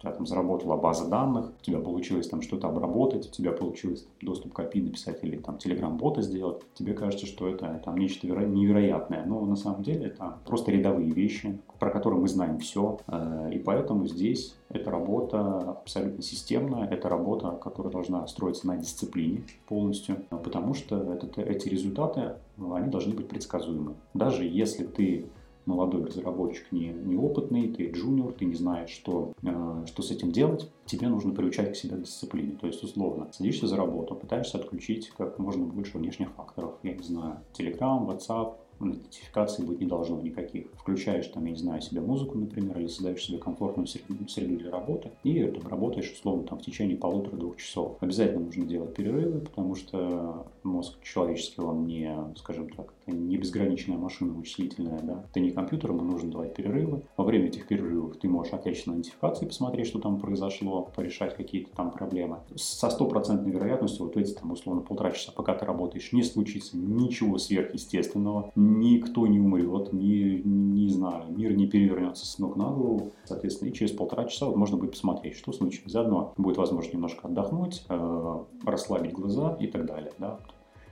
тебя 0.00 0.12
там 0.12 0.26
заработала 0.26 0.76
база 0.76 1.08
данных, 1.08 1.52
у 1.60 1.64
тебя 1.64 1.80
получилось 1.80 2.28
там 2.28 2.42
что-то 2.42 2.68
обработать, 2.68 3.26
у 3.28 3.30
тебя 3.30 3.52
получилось 3.52 4.02
там, 4.02 4.12
доступ 4.28 4.52
к 4.52 4.60
API 4.60 4.82
написать 4.82 5.22
или 5.22 5.36
там 5.36 5.58
телеграм-бота 5.58 6.22
сделать, 6.22 6.62
тебе 6.74 6.94
кажется, 6.94 7.26
что 7.26 7.48
это 7.48 7.80
там 7.84 7.96
нечто 7.96 8.26
невероятное, 8.26 9.24
но 9.24 9.40
на 9.44 9.56
самом 9.56 9.82
деле 9.82 10.06
это 10.06 10.38
просто 10.44 10.70
рядовые 10.70 11.10
вещи, 11.10 11.58
про 11.78 11.90
которые 11.90 12.20
мы 12.20 12.28
знаем 12.28 12.58
все, 12.58 12.98
э, 13.06 13.50
и 13.54 13.58
поэтому 13.58 14.06
здесь 14.06 14.56
эта 14.68 14.90
работа 14.90 15.70
абсолютно 15.70 16.22
системная, 16.22 16.88
это 16.88 17.08
работа, 17.08 17.58
которая 17.62 17.92
должна 17.92 18.26
строиться 18.26 18.66
на 18.66 18.76
дисциплине 18.76 19.42
полностью, 19.66 20.16
потому 20.30 20.74
что 20.74 20.96
это, 20.96 21.40
эти 21.40 21.68
результаты, 21.68 22.34
они 22.58 22.90
должны 22.90 23.14
быть 23.14 23.28
предсказуемы. 23.28 23.94
Даже 24.14 24.44
если 24.44 24.84
ты 24.84 25.26
молодой 25.68 26.04
разработчик, 26.04 26.72
не, 26.72 26.88
неопытный, 26.88 27.68
ты 27.68 27.90
джуниор, 27.90 28.32
ты 28.32 28.46
не 28.46 28.54
знаешь, 28.54 28.90
что, 28.90 29.34
э, 29.42 29.84
что 29.86 30.02
с 30.02 30.10
этим 30.10 30.32
делать, 30.32 30.70
тебе 30.86 31.08
нужно 31.08 31.34
приучать 31.34 31.72
к 31.72 31.76
себе 31.76 31.98
дисциплине. 31.98 32.56
То 32.58 32.66
есть, 32.66 32.82
условно, 32.82 33.28
садишься 33.32 33.66
за 33.66 33.76
работу, 33.76 34.14
пытаешься 34.14 34.58
отключить 34.58 35.10
как 35.10 35.38
можно 35.38 35.66
больше 35.66 35.98
внешних 35.98 36.30
факторов. 36.32 36.74
Я 36.82 36.94
не 36.94 37.02
знаю, 37.02 37.40
Telegram, 37.56 38.06
WhatsApp, 38.06 38.54
нотификаций 38.80 39.64
быть 39.64 39.80
не 39.80 39.86
должно 39.86 40.20
никаких. 40.20 40.66
Включаешь 40.74 41.26
там, 41.28 41.44
я 41.44 41.52
не 41.52 41.56
знаю, 41.56 41.80
себе 41.80 42.00
музыку, 42.00 42.38
например, 42.38 42.78
или 42.78 42.86
создаешь 42.86 43.22
себе 43.22 43.38
комфортную 43.38 43.86
среду 43.86 44.56
для 44.56 44.70
работы, 44.70 45.10
и 45.24 45.44
там, 45.44 45.66
работаешь, 45.68 46.12
условно, 46.12 46.44
там, 46.44 46.58
в 46.58 46.62
течение 46.62 46.96
полутора-двух 46.96 47.56
часов. 47.56 47.96
Обязательно 48.00 48.44
нужно 48.44 48.66
делать 48.66 48.94
перерывы, 48.94 49.40
потому 49.40 49.74
что 49.74 50.46
мозг 50.62 51.02
человеческий, 51.02 51.60
он 51.60 51.86
не, 51.86 52.14
скажем 52.36 52.68
так, 52.70 52.92
это 53.06 53.16
не 53.16 53.36
безграничная 53.36 53.96
машина 53.96 54.32
вычислительная, 54.32 55.00
да, 55.02 55.24
это 55.30 55.40
не 55.40 55.50
компьютер, 55.50 55.90
ему 55.90 56.02
нужно 56.02 56.30
давать 56.30 56.54
перерывы. 56.54 57.02
Во 57.16 57.24
время 57.24 57.46
этих 57.46 57.66
перерывов 57.66 58.16
ты 58.16 58.28
можешь 58.28 58.52
отвлечься 58.52 58.90
на 58.90 58.96
нотификации, 58.96 59.46
посмотреть, 59.46 59.86
что 59.86 59.98
там 59.98 60.18
произошло, 60.20 60.90
порешать 60.94 61.36
какие-то 61.36 61.74
там 61.74 61.90
проблемы. 61.90 62.38
Со 62.56 62.90
стопроцентной 62.90 63.52
вероятностью 63.52 64.06
вот 64.06 64.16
эти, 64.16 64.32
там, 64.32 64.52
условно, 64.52 64.82
полтора 64.82 65.12
часа, 65.12 65.32
пока 65.34 65.54
ты 65.54 65.64
работаешь, 65.64 66.12
не 66.12 66.22
случится 66.22 66.76
ничего 66.76 67.38
сверхъестественного, 67.38 68.52
никто 68.68 69.26
не 69.26 69.40
умрет, 69.40 69.92
не, 69.92 70.42
не 70.42 70.88
знаю, 70.88 71.24
мир 71.36 71.54
не 71.56 71.66
перевернется 71.66 72.26
с 72.26 72.38
ног 72.38 72.56
на 72.56 72.70
голову. 72.70 73.12
Соответственно, 73.24 73.70
и 73.70 73.72
через 73.72 73.92
полтора 73.92 74.26
часа 74.26 74.46
вот 74.46 74.56
можно 74.56 74.76
будет 74.76 74.92
посмотреть, 74.92 75.36
что 75.36 75.52
случилось. 75.52 75.92
Заодно 75.92 76.34
будет 76.36 76.56
возможность 76.56 76.94
немножко 76.94 77.28
отдохнуть, 77.28 77.84
э, 77.88 78.44
расслабить 78.64 79.12
глаза 79.12 79.56
и 79.60 79.66
так 79.66 79.86
далее. 79.86 80.12
Да? 80.18 80.40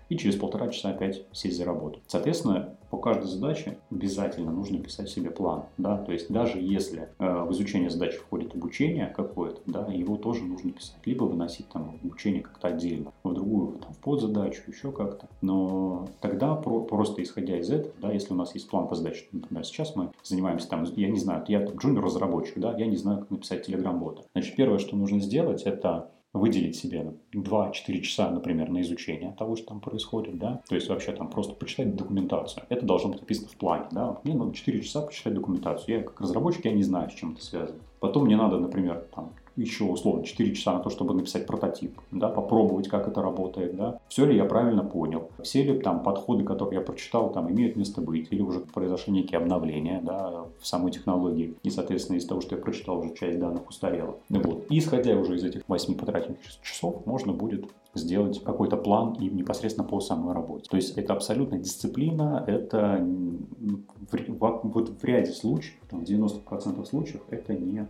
И 0.09 0.17
через 0.17 0.37
полтора 0.37 0.69
часа 0.69 0.91
опять 0.91 1.23
сесть 1.33 1.57
за 1.57 1.65
работу. 1.65 2.01
Соответственно, 2.07 2.77
по 2.91 2.99
каждой 2.99 3.27
задаче 3.27 3.79
обязательно 3.91 4.53
нужно 4.53 4.79
писать 4.79 5.09
себе 5.09 5.31
план, 5.31 5.65
да, 5.77 5.99
то 5.99 6.13
есть 6.13 6.31
даже 6.31 6.59
если 6.59 7.09
э, 7.19 7.45
в 7.45 7.53
изучение 7.53 7.91
задачи 7.91 8.19
входит 8.19 8.55
обучение 8.55 9.07
какое-то, 9.09 9.61
да, 9.67 9.87
его 9.87 10.17
тоже 10.17 10.45
нужно 10.45 10.71
писать, 10.71 10.97
либо 11.05 11.25
выносить 11.25 11.69
там 11.69 11.99
обучение 12.03 12.43
как-то 12.43 12.69
отдельно, 12.69 13.13
в 13.25 13.35
другую, 13.35 13.79
там, 13.79 13.93
в 13.93 13.99
подзадачу, 13.99 14.63
еще 14.69 14.93
как-то, 14.93 15.29
но 15.41 16.09
тогда 16.21 16.55
про, 16.55 16.81
просто 16.81 17.23
исходя 17.23 17.59
из 17.59 17.71
этого, 17.71 17.93
да, 18.01 18.13
если 18.13 18.33
у 18.33 18.37
нас 18.37 18.55
есть 18.55 18.69
план 18.69 18.87
по 18.87 18.95
задаче, 18.95 19.27
например, 19.33 19.65
сейчас 19.65 19.97
мы 19.97 20.11
занимаемся 20.23 20.69
там, 20.69 20.85
я 20.95 21.09
не 21.09 21.19
знаю, 21.19 21.45
я 21.49 21.65
джуниор-разработчик, 21.65 22.59
да, 22.59 22.77
я 22.77 22.87
не 22.87 22.97
знаю, 22.97 23.21
как 23.21 23.31
написать 23.31 23.67
телеграм-бота, 23.67 24.23
значит, 24.33 24.55
первое, 24.55 24.79
что 24.79 24.97
нужно 24.97 25.21
сделать, 25.21 25.63
это 25.63 26.11
выделить 26.33 26.77
себе 26.77 27.15
2-4 27.35 28.01
часа, 28.01 28.31
например, 28.31 28.69
на 28.71 28.83
изучение 28.83 29.33
того, 29.33 29.57
что 29.57 29.67
там 29.69 29.81
происходит, 29.81 30.39
да, 30.39 30.63
то 30.69 30.75
есть 30.75 30.89
вообще 30.89 31.13
там 31.13 31.31
просто 31.31 31.55
почитать 31.55 31.97
документацию. 31.97 32.65
Это 32.69 32.85
должно 32.85 33.11
быть 33.11 33.21
написано 33.21 33.49
в 33.49 33.57
плане, 33.57 33.87
да, 33.91 34.19
мне 34.25 34.35
надо 34.35 34.53
4 34.53 34.83
часа 34.83 35.03
почитать 35.03 35.35
документацию. 35.35 35.99
Я 35.99 36.03
как 36.03 36.21
разработчик, 36.21 36.65
я 36.65 36.73
не 36.73 36.83
знаю, 36.83 37.11
с 37.11 37.15
чем 37.15 37.33
это 37.33 37.43
связано. 37.43 37.81
Потом 38.01 38.25
мне 38.27 38.37
надо, 38.37 38.59
например, 38.59 39.07
там, 39.15 39.33
еще 39.57 39.85
условно 39.85 40.25
4 40.25 40.55
часа 40.55 40.75
на 40.75 40.81
то, 40.81 40.91
чтобы 40.91 41.15
написать 41.15 41.47
прототип, 41.47 41.99
да, 42.11 42.29
попробовать, 42.29 42.89
как 42.89 43.09
это 43.09 43.23
работает, 43.23 43.77
да, 43.77 43.99
все 44.09 44.25
ли 44.25 44.37
я 44.37 44.45
правильно 44.45 44.85
понял, 44.85 45.31
все 45.43 45.63
ли 45.63 45.79
там 45.79 46.03
подходы, 46.03 46.45
которые 46.45 46.81
я 46.81 46.85
прочитал, 46.85 47.33
там 47.33 47.51
имеют 47.51 47.77
место 47.77 48.01
быть, 48.01 48.29
или 48.31 48.43
уже 48.43 48.61
произошли 48.61 49.13
некие 49.13 49.39
обновления, 49.39 50.01
да, 50.03 50.45
в 50.61 50.67
самой 50.67 50.93
технологии, 50.93 51.55
и, 51.63 51.71
соответственно, 51.71 52.19
из 52.19 52.27
того, 52.27 52.41
что 52.41 52.57
я 52.57 52.63
прочитал, 52.63 52.99
уже 52.99 53.15
часть 53.15 53.39
данных 53.39 53.69
устарела. 53.69 54.17
Вот. 54.29 54.67
Исходя 54.71 55.17
уже 55.17 55.37
из 55.37 55.45
этих 55.45 55.63
8 55.67 55.95
потраченных 55.95 56.39
часов, 56.63 57.05
можно 57.07 57.33
будет 57.33 57.67
сделать 57.95 58.43
какой-то 58.43 58.77
план 58.77 59.15
и 59.15 59.29
непосредственно 59.29 59.87
по 59.87 60.01
самой 60.01 60.35
работе. 60.35 60.69
То 60.71 60.77
есть 60.77 60.97
это 60.99 61.15
абсолютно 61.15 61.59
дисциплина, 61.59 62.45
это 62.47 62.99
в, 63.01 64.13
в, 64.13 64.61
вот 64.65 64.91
в 64.91 65.05
ряде 65.05 65.33
случаев, 65.33 65.81
там, 65.89 66.05
в 66.05 66.09
90% 66.09 66.85
случаев 66.85 67.23
это 67.31 67.55
не 67.55 67.87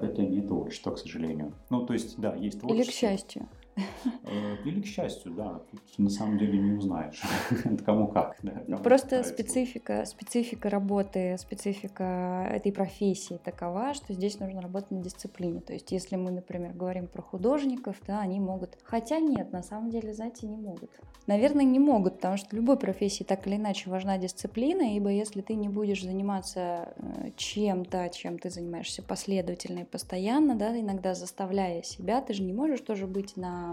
это 0.00 0.22
не 0.22 0.40
творчество, 0.40 0.92
к 0.92 0.98
сожалению. 0.98 1.52
Ну, 1.70 1.84
то 1.86 1.92
есть, 1.92 2.18
да, 2.18 2.34
есть 2.34 2.60
творчество. 2.60 2.82
Или 2.82 2.90
к 2.90 2.94
счастью. 2.94 3.48
Э, 3.76 4.56
или 4.64 4.80
к 4.80 4.86
счастью, 4.86 5.32
да. 5.32 5.60
Тут 5.70 5.98
на 5.98 6.10
самом 6.10 6.38
деле 6.38 6.58
не 6.58 6.72
узнаешь, 6.72 7.20
кому 7.84 8.08
как. 8.08 8.36
Да, 8.42 8.52
кому 8.66 8.82
Просто 8.82 9.22
специфика, 9.24 10.04
специфика 10.06 10.70
работы, 10.70 11.36
специфика 11.38 12.48
этой 12.50 12.72
профессии 12.72 13.40
такова, 13.42 13.94
что 13.94 14.12
здесь 14.12 14.38
нужно 14.38 14.60
работать 14.60 14.90
на 14.90 15.02
дисциплине. 15.02 15.60
То 15.60 15.72
есть, 15.72 15.90
если 15.92 16.16
мы, 16.16 16.30
например, 16.30 16.72
говорим 16.72 17.06
про 17.06 17.22
художников, 17.22 17.96
да, 18.06 18.20
они 18.20 18.40
могут... 18.40 18.78
Хотя 18.84 19.18
нет, 19.18 19.52
на 19.52 19.62
самом 19.62 19.90
деле, 19.90 20.14
знаете, 20.14 20.46
не 20.46 20.56
могут. 20.56 20.90
Наверное, 21.26 21.64
не 21.64 21.78
могут, 21.78 22.16
потому 22.16 22.36
что 22.36 22.54
любой 22.54 22.78
профессии 22.78 23.24
так 23.24 23.46
или 23.46 23.56
иначе 23.56 23.88
важна 23.88 24.18
дисциплина, 24.18 24.94
ибо 24.94 25.08
если 25.08 25.40
ты 25.40 25.54
не 25.54 25.68
будешь 25.68 26.02
заниматься 26.02 26.94
э, 26.96 27.30
чем-то, 27.36 28.10
чем 28.10 28.38
ты 28.38 28.50
занимаешься 28.50 29.02
последовательно 29.02 29.80
и 29.80 29.84
постоянно, 29.84 30.54
да, 30.54 30.78
иногда 30.78 31.14
заставляя 31.14 31.82
себя, 31.82 32.20
ты 32.20 32.34
же 32.34 32.42
не 32.42 32.52
можешь 32.52 32.80
тоже 32.80 33.06
быть 33.06 33.36
на 33.36 33.63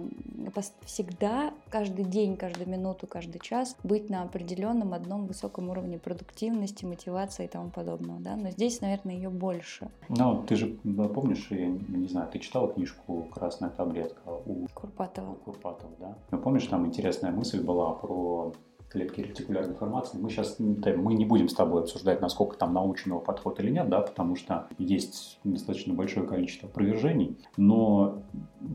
всегда, 0.85 1.53
каждый 1.69 2.05
день, 2.05 2.37
каждую 2.37 2.69
минуту, 2.69 3.07
каждый 3.07 3.39
час 3.39 3.75
быть 3.83 4.09
на 4.09 4.23
определенном 4.23 4.93
одном 4.93 5.25
высоком 5.25 5.69
уровне 5.69 5.97
продуктивности, 5.97 6.85
мотивации 6.85 7.45
и 7.45 7.47
тому 7.47 7.69
подобного. 7.69 8.19
Да? 8.19 8.35
Но 8.35 8.51
здесь, 8.51 8.81
наверное, 8.81 9.15
ее 9.15 9.29
больше. 9.29 9.89
Ну, 10.09 10.43
ты 10.47 10.55
же 10.55 10.67
помнишь, 11.13 11.47
я 11.51 11.67
не 11.67 12.07
знаю, 12.07 12.29
ты 12.31 12.39
читала 12.39 12.71
книжку 12.73 13.27
«Красная 13.33 13.69
таблетка» 13.69 14.31
у 14.45 14.67
Курпатова? 14.73 15.31
У 15.31 15.35
Курпатова, 15.35 15.93
да. 15.99 16.17
Ну, 16.31 16.37
помнишь, 16.37 16.65
там 16.67 16.85
интересная 16.85 17.31
мысль 17.31 17.63
была 17.63 17.91
про 17.91 18.53
клетки 18.91 19.21
ретикулярной 19.21 19.75
формации. 19.75 20.17
Мы 20.17 20.29
сейчас 20.29 20.57
мы 20.59 21.13
не 21.13 21.25
будем 21.25 21.47
с 21.47 21.53
тобой 21.53 21.81
обсуждать, 21.81 22.21
насколько 22.21 22.57
там 22.57 22.73
научного 22.73 23.19
подхода 23.19 23.63
или 23.63 23.71
нет, 23.71 23.89
да, 23.89 24.01
потому 24.01 24.35
что 24.35 24.67
есть 24.77 25.39
достаточно 25.43 25.93
большое 25.93 26.27
количество 26.27 26.67
опровержений, 26.67 27.37
но 27.57 28.21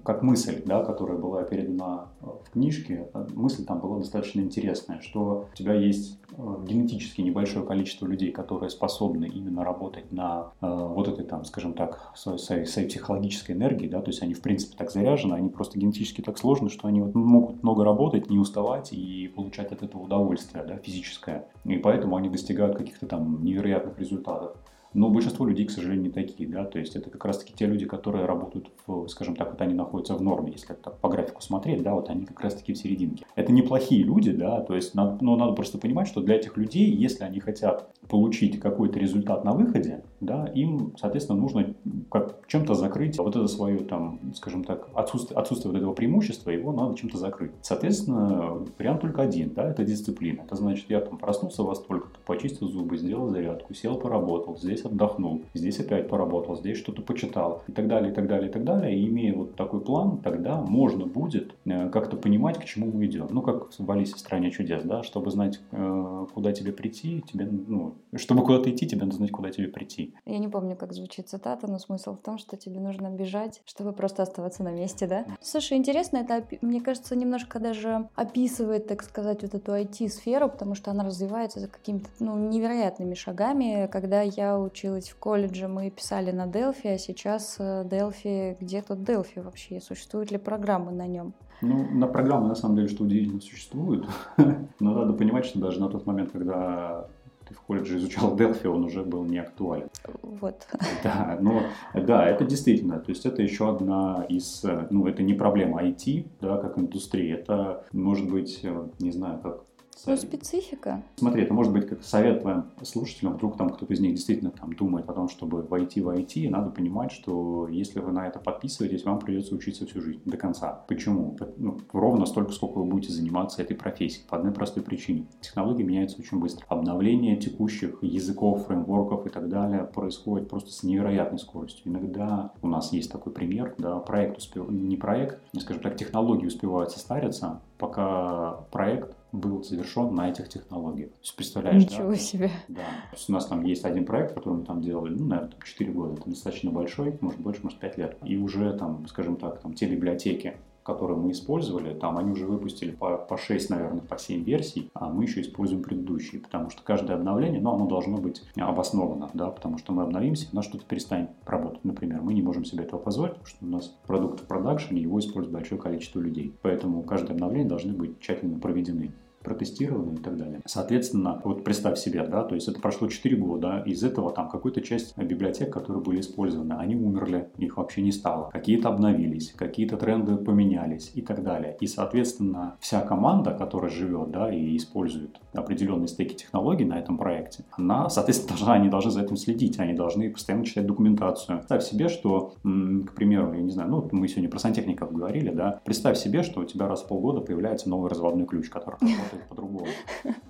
как 0.05 0.23
мысль, 0.23 0.63
да, 0.65 0.83
которая 0.83 1.19
была 1.19 1.43
передана 1.43 2.09
в 2.21 2.51
книжке, 2.51 3.09
мысль 3.35 3.65
там 3.65 3.81
была 3.81 3.99
достаточно 3.99 4.41
интересная, 4.41 5.01
что 5.01 5.49
у 5.53 5.57
тебя 5.57 5.75
есть 5.75 6.19
э, 6.26 6.26
генетически 6.37 7.21
небольшое 7.23 7.65
количество 7.65 8.07
людей, 8.07 8.31
которые 8.31 8.71
способны 8.71 9.27
именно 9.27 9.65
работать 9.65 10.13
на 10.13 10.53
э, 10.61 10.67
вот 10.67 11.09
этой 11.09 11.25
там, 11.25 11.45
скажем 11.45 11.75
так, 11.75 12.13
своей, 12.15 12.39
своей, 12.39 12.67
своей 12.67 12.89
психологической 12.89 13.55
энергии, 13.55 13.89
да, 13.89 14.01
то 14.01 14.11
есть 14.11 14.23
они 14.23 14.35
в 14.35 14.43
принципе 14.43 14.77
так 14.77 14.91
заряжены, 14.91 15.35
они 15.35 15.49
просто 15.49 15.79
генетически 15.79 16.21
так 16.21 16.39
сложны, 16.39 16.69
что 16.69 16.89
они 16.89 17.01
вот 17.01 17.15
могут 17.15 17.63
много 17.63 17.85
работать, 17.85 18.29
не 18.31 18.39
уставать 18.39 18.93
и 18.93 19.29
получать 19.29 19.73
от 19.73 19.83
этого 19.83 20.03
удовольствие 20.03 20.65
да, 20.65 20.77
физическое. 20.77 21.49
И 21.65 21.79
поэтому 21.79 22.17
они 22.17 22.29
достигают 22.29 22.77
каких-то 22.77 23.07
там 23.07 23.45
невероятных 23.45 23.99
результатов. 23.99 24.57
Но 24.97 25.11
большинство 25.11 25.45
людей, 25.45 25.67
к 25.67 25.71
сожалению, 25.71 26.05
не 26.05 26.11
такие, 26.11 26.49
да, 26.49 26.65
то 26.65 26.79
есть 26.79 26.97
это 26.97 27.11
как 27.11 27.23
раз-таки 27.27 27.53
те 27.55 27.67
люди, 27.67 27.85
которые 27.85 28.25
работают, 28.25 28.71
в, 28.87 29.07
скажем 29.09 29.37
так, 29.37 29.51
вот 29.51 29.61
они 29.61 29.75
находятся 29.75 30.15
в 30.15 30.23
норме, 30.23 30.53
если 30.53 30.75
это 30.75 30.89
по 30.89 31.11
графику 31.11 31.43
смотреть, 31.43 31.83
да, 31.83 31.95
вот 31.95 32.09
они 32.09 32.25
как 32.25 32.41
раз-таки 32.41 32.73
в 32.73 32.79
серединке. 32.79 33.27
Это 33.35 33.53
неплохие 33.53 34.03
люди, 34.03 34.33
да, 34.33 34.63
то 34.63 34.75
есть 34.75 34.95
надо, 34.95 35.23
но 35.23 35.37
надо 35.37 35.53
просто 35.53 35.77
понимать, 35.77 36.09
что 36.09 36.23
для 36.23 36.37
этих 36.37 36.57
людей, 36.57 36.91
если 36.91 37.25
они 37.25 37.41
хотят 37.41 37.91
получить 38.09 38.59
какой-то 38.59 38.99
результат 38.99 39.45
на 39.45 39.53
выходе, 39.53 40.03
да, 40.21 40.47
им, 40.47 40.95
соответственно, 40.97 41.41
нужно 41.41 41.75
как 42.11 42.47
чем-то 42.47 42.73
закрыть 42.73 43.19
вот 43.19 43.37
это 43.37 43.49
свое, 43.49 43.81
там, 43.81 44.19
скажем 44.35 44.65
так, 44.65 44.89
отсутствие, 44.95 45.39
отсутствие 45.39 45.73
вот 45.73 45.79
этого 45.79 45.93
преимущества, 45.93 46.51
его 46.51 46.73
надо 46.73 46.97
чем-то 46.97 47.19
закрыть. 47.19 47.53
Соответственно, 47.61 48.65
вариант 48.79 49.03
только 49.03 49.21
один, 49.21 49.53
да, 49.55 49.69
это 49.69 49.85
дисциплина. 49.85 50.41
Это 50.41 50.57
значит, 50.57 50.87
я 50.89 51.01
там 51.01 51.19
проснулся 51.19 51.63
во 51.65 51.75
столько-то, 51.75 52.19
почистил 52.25 52.69
зубы, 52.69 52.97
сделал 52.97 53.29
зарядку, 53.29 53.75
сел, 53.75 53.97
поработал, 53.97 54.57
здесь 54.57 54.86
отдохнул, 54.87 55.43
здесь 55.55 55.81
опять 55.81 56.09
поработал, 56.09 56.57
здесь 56.57 56.79
что-то 56.79 57.03
почитал 57.03 57.63
и 57.69 57.73
так 57.73 57.89
далее, 57.89 58.13
и 58.13 58.15
так 58.15 58.27
далее, 58.27 58.49
и 58.49 58.53
так 58.53 58.65
далее. 58.65 58.97
И 58.99 59.09
имея 59.09 59.35
вот 59.35 59.57
такой 59.57 59.81
план, 59.81 60.19
тогда 60.19 60.61
можно 60.61 61.07
будет 61.07 61.55
э, 61.65 61.89
как-то 61.91 62.17
понимать, 62.17 62.59
к 62.59 62.65
чему 62.65 62.91
мы 62.91 63.07
идем. 63.07 63.29
Ну, 63.31 63.43
как 63.43 63.69
в 63.79 63.91
Алисе 63.91 64.15
в 64.15 64.19
стране 64.19 64.51
чудес, 64.51 64.83
да, 64.83 65.03
чтобы 65.03 65.31
знать, 65.31 65.61
э, 65.73 66.27
куда 66.35 66.53
тебе 66.53 66.73
прийти, 66.73 67.23
тебе, 67.23 67.47
ну, 67.47 67.95
чтобы 68.15 68.43
куда-то 68.45 68.71
идти, 68.71 68.87
тебе 68.87 69.03
надо 69.03 69.17
знать, 69.17 69.31
куда 69.31 69.51
тебе 69.51 69.69
прийти. 69.69 70.15
Я 70.25 70.39
не 70.39 70.49
помню, 70.49 70.77
как 70.77 70.93
звучит 70.93 71.29
цитата, 71.29 71.71
но 71.71 71.79
смысл 71.79 72.15
в 72.15 72.21
том, 72.21 72.39
что 72.39 72.57
тебе 72.57 72.81
нужно 72.81 73.11
бежать, 73.11 73.63
чтобы 73.65 73.93
просто 73.93 74.23
оставаться 74.23 74.63
на 74.63 74.71
месте, 74.71 75.07
да? 75.07 75.27
Слушай, 75.41 75.79
интересно, 75.79 76.19
это, 76.19 76.47
мне 76.61 76.81
кажется, 76.81 77.17
немножко 77.17 77.59
даже 77.59 78.09
описывает, 78.15 78.87
так 78.87 79.03
сказать, 79.03 79.43
вот 79.43 79.55
эту 79.55 79.73
IT-сферу, 79.73 80.49
потому 80.49 80.75
что 80.75 80.91
она 80.91 81.05
развивается 81.05 81.61
за 81.61 81.69
какими-то 81.69 82.09
ну, 82.21 82.37
невероятными 82.49 83.15
шагами. 83.15 83.89
Когда 83.91 84.23
я 84.23 84.59
училась 84.67 85.09
в 85.09 85.17
колледже, 85.17 85.69
мы 85.69 85.91
писали 85.91 86.31
на 86.31 86.47
Delphi, 86.47 86.95
а 86.95 86.99
сейчас 86.99 87.59
Delphi, 87.59 88.57
где 88.61 88.83
тут 88.83 88.99
Delphi 88.99 89.43
вообще? 89.43 89.81
Существуют 89.81 90.31
ли 90.31 90.39
программы 90.39 90.93
на 90.93 91.07
нем? 91.07 91.33
Ну, 91.63 91.89
на 91.91 92.07
программы, 92.07 92.49
на 92.49 92.55
самом 92.55 92.77
деле, 92.77 92.89
что 92.89 93.05
удивительно, 93.05 93.41
существуют. 93.41 94.07
Но 94.81 94.93
надо 94.93 95.13
понимать, 95.13 95.47
что 95.47 95.59
даже 95.59 95.81
на 95.81 95.89
тот 95.89 96.07
момент, 96.07 96.33
когда 96.33 97.09
ты 97.49 97.55
в 97.55 97.61
колледже 97.61 97.99
изучал 97.99 98.37
Delphi, 98.37 98.67
он 98.67 98.85
уже 98.85 99.03
был 99.03 99.25
не 99.25 99.39
актуален. 99.39 99.89
Вот. 100.23 100.67
Да, 101.03 101.39
но 101.41 101.63
да, 101.95 102.27
это 102.27 102.45
действительно, 102.45 102.99
то 102.99 103.11
есть 103.11 103.27
это 103.27 103.43
еще 103.43 103.71
одна 103.71 104.25
из, 104.29 104.65
ну, 104.91 105.07
это 105.07 105.23
не 105.23 105.35
проблема 105.35 105.83
IT, 105.85 106.27
да, 106.41 106.57
как 106.57 106.79
индустрии, 106.79 107.33
это 107.33 107.85
может 107.93 108.29
быть, 108.29 108.65
не 108.99 109.13
знаю, 109.13 109.39
как 109.41 109.66
ну, 110.05 110.17
специфика. 110.17 111.03
Смотри, 111.17 111.43
это 111.43 111.55
может 111.55 111.73
быть 111.73 111.89
как 111.89 112.03
совет 112.03 112.43
твоим 112.43 112.65
слушателям, 112.83 113.35
вдруг 113.35 113.57
там 113.57 113.71
кто-то 113.71 113.93
из 113.93 114.01
них 114.01 114.15
действительно 114.15 114.51
там 114.51 114.73
думает 114.75 115.09
о 115.09 115.13
том, 115.13 115.29
чтобы 115.29 115.63
войти 115.63 116.01
в 116.01 116.09
IT, 116.09 116.49
надо 116.51 116.71
понимать, 116.71 117.13
что 117.13 117.69
если 117.69 118.01
вы 118.01 118.13
на 118.13 118.27
это 118.27 118.39
подписываетесь, 118.39 119.05
вам 119.05 119.19
придется 119.19 119.55
учиться 119.55 119.87
всю 119.87 120.01
жизнь 120.01 120.21
до 120.25 120.37
конца. 120.37 120.85
Почему? 120.89 121.37
Ну, 121.57 121.79
ровно 121.93 122.27
столько, 122.27 122.53
сколько 122.53 122.79
вы 122.79 122.85
будете 122.85 123.13
заниматься 123.13 123.63
этой 123.63 123.77
профессией. 123.77 124.27
По 124.29 124.37
одной 124.37 124.53
простой 124.53 124.83
причине. 124.83 125.27
Технологии 125.41 125.83
меняются 125.83 126.19
очень 126.21 126.39
быстро. 126.39 126.65
Обновление 126.69 127.37
текущих 127.37 128.03
языков, 128.03 128.67
фреймворков 128.67 129.27
и 129.27 129.31
так 129.31 129.49
далее 129.49 129.85
происходит 129.85 130.49
просто 130.49 130.71
с 130.71 130.83
невероятной 130.83 131.39
скоростью. 131.39 131.91
Иногда 131.91 132.53
у 132.63 132.69
нас 132.69 132.93
есть 132.93 133.11
такой 133.11 133.33
пример, 133.33 133.75
да, 133.79 133.99
проект 133.99 134.39
успев... 134.39 134.69
не 134.69 134.97
проект, 134.97 135.41
скажем 135.59 135.83
так, 135.83 135.97
технологии 135.97 136.47
успевают 136.47 136.91
состариться, 136.91 137.61
пока 137.79 138.65
проект 138.71 139.17
был 139.41 139.63
завершен 139.63 140.15
на 140.15 140.31
этих 140.31 140.49
технологиях. 140.49 141.11
То 141.11 141.19
есть, 141.23 141.37
представляешь, 141.37 141.83
Ничего 141.83 142.11
да? 142.11 142.17
себе. 142.17 142.51
Да. 142.69 142.83
То 143.11 143.17
есть 143.17 143.31
у 143.31 143.33
нас 143.33 143.47
там 143.47 143.65
есть 143.65 143.85
один 143.85 144.05
проект, 144.05 144.35
который 144.35 144.55
мы 144.55 144.65
там 144.65 144.81
делали, 144.81 145.15
ну, 145.15 145.27
наверное, 145.27 145.53
4 145.65 145.93
года. 145.93 146.15
Это 146.15 146.31
достаточно 146.31 146.71
большой, 146.71 147.17
может 147.21 147.41
больше, 147.41 147.61
может 147.63 147.79
5 147.79 147.99
лет. 147.99 148.19
И 148.25 148.37
уже 148.37 148.73
там, 148.75 149.07
скажем 149.09 149.37
так, 149.37 149.61
там 149.61 149.75
те 149.75 149.87
библиотеки, 149.87 150.57
которые 150.87 151.19
мы 151.19 151.33
использовали, 151.33 151.93
там 151.95 152.17
они 152.17 152.31
уже 152.31 152.47
выпустили 152.47 152.93
по, 152.93 153.19
по 153.19 153.37
6, 153.37 153.71
наверное, 153.71 154.03
по 154.03 154.17
7 154.17 154.45
версий, 154.45 154.89
а 154.95 155.09
мы 155.09 155.25
еще 155.25 155.41
используем 155.41 155.83
предыдущие, 155.83 156.41
потому 156.41 156.71
что 156.71 156.83
каждое 156.85 157.17
обновление, 157.17 157.61
ну, 157.61 157.73
оно 157.75 157.89
должно 157.89 158.19
быть 158.19 158.43
обосновано, 158.55 159.29
да, 159.35 159.51
потому 159.51 159.79
что 159.79 159.93
мы 159.93 160.05
обновимся, 160.05 160.47
у 160.53 160.57
нас 160.57 160.65
что-то 160.65 160.85
перестанет 160.85 161.31
работать, 161.45 161.85
например, 161.85 162.23
мы 162.23 162.35
не 162.35 162.43
можем 162.43 162.65
себе 162.65 162.85
этого 162.85 163.01
позволить, 163.01 163.33
потому 163.33 163.49
что 163.49 163.65
у 163.65 163.69
нас 163.69 163.97
продукт 164.07 164.41
в 164.41 164.45
продакшене, 164.45 165.03
его 165.03 165.19
использует 165.19 165.53
большое 165.53 165.81
количество 165.81 166.21
людей, 166.21 166.55
поэтому 166.63 167.03
каждое 167.03 167.33
обновление 167.33 167.69
должны 167.69 167.93
быть 167.93 168.21
тщательно 168.21 168.61
проведены 168.61 169.11
протестированы 169.47 170.15
и 170.15 170.17
так 170.19 170.37
далее. 170.37 170.61
Соответственно, 170.67 171.41
вот 171.45 171.63
представь 171.65 171.99
себе, 171.99 172.27
да, 172.27 172.43
то 172.43 172.55
есть 172.57 172.69
это 172.69 172.81
прошло 172.81 173.09
4 173.09 173.37
года, 173.37 173.83
из 173.87 174.03
этого 174.03 174.33
там 174.33 174.49
какую-то 174.49 174.81
часть 174.83 175.17
библиотек, 175.17 175.73
которые 175.73 176.03
были 176.03 176.21
использованы, 176.21 176.75
они 176.75 176.97
умерли, 176.97 177.49
их 177.57 177.77
вообще 177.77 178.03
не 178.03 178.13
стало. 178.13 178.51
Какие-то 178.51 178.89
обновились, 178.89 179.53
какие-то 179.57 179.97
тренды 179.97 180.37
поменялись 180.37 181.13
и 181.15 181.23
так 181.23 181.45
далее. 181.45 181.77
И, 181.81 181.87
соответственно, 181.87 182.77
вся 182.81 183.01
команда, 183.01 183.53
которая 183.53 183.91
живет, 183.91 184.31
да, 184.33 184.53
и 184.53 184.77
использует 184.77 185.41
определенные 185.55 186.09
стеки 186.09 186.35
технологий 186.35 186.85
на 186.85 186.99
этом 186.99 187.17
проекте, 187.17 187.65
она, 187.71 188.09
соответственно, 188.11 188.57
должна, 188.57 188.75
они 188.75 188.89
должны 188.89 189.11
за 189.13 189.23
этим 189.23 189.37
следить, 189.37 189.79
они 189.79 189.95
должны 189.95 190.31
постоянно 190.31 190.65
читать 190.65 190.87
документацию. 190.87 191.59
Представь 191.59 191.85
себе, 191.85 192.09
что, 192.09 192.55
к 192.63 193.15
примеру, 193.15 193.53
я 193.55 193.61
не 193.61 193.71
знаю, 193.71 193.91
ну, 193.91 194.09
мы 194.11 194.27
сегодня 194.27 194.51
про 194.51 194.59
сантехников 194.59 195.13
говорили, 195.13 195.51
да, 195.51 195.81
представь 195.85 196.19
себе, 196.19 196.43
что 196.43 196.61
у 196.61 196.65
тебя 196.65 196.89
раз 196.89 197.03
в 197.03 197.09
полгода 197.09 197.41
появляется 197.41 197.89
новый 197.89 198.11
разводной 198.11 198.47
ключ, 198.47 198.69
который 198.69 198.97
работает 199.01 199.36
работает 199.37 199.49
по-другому. 199.49 199.87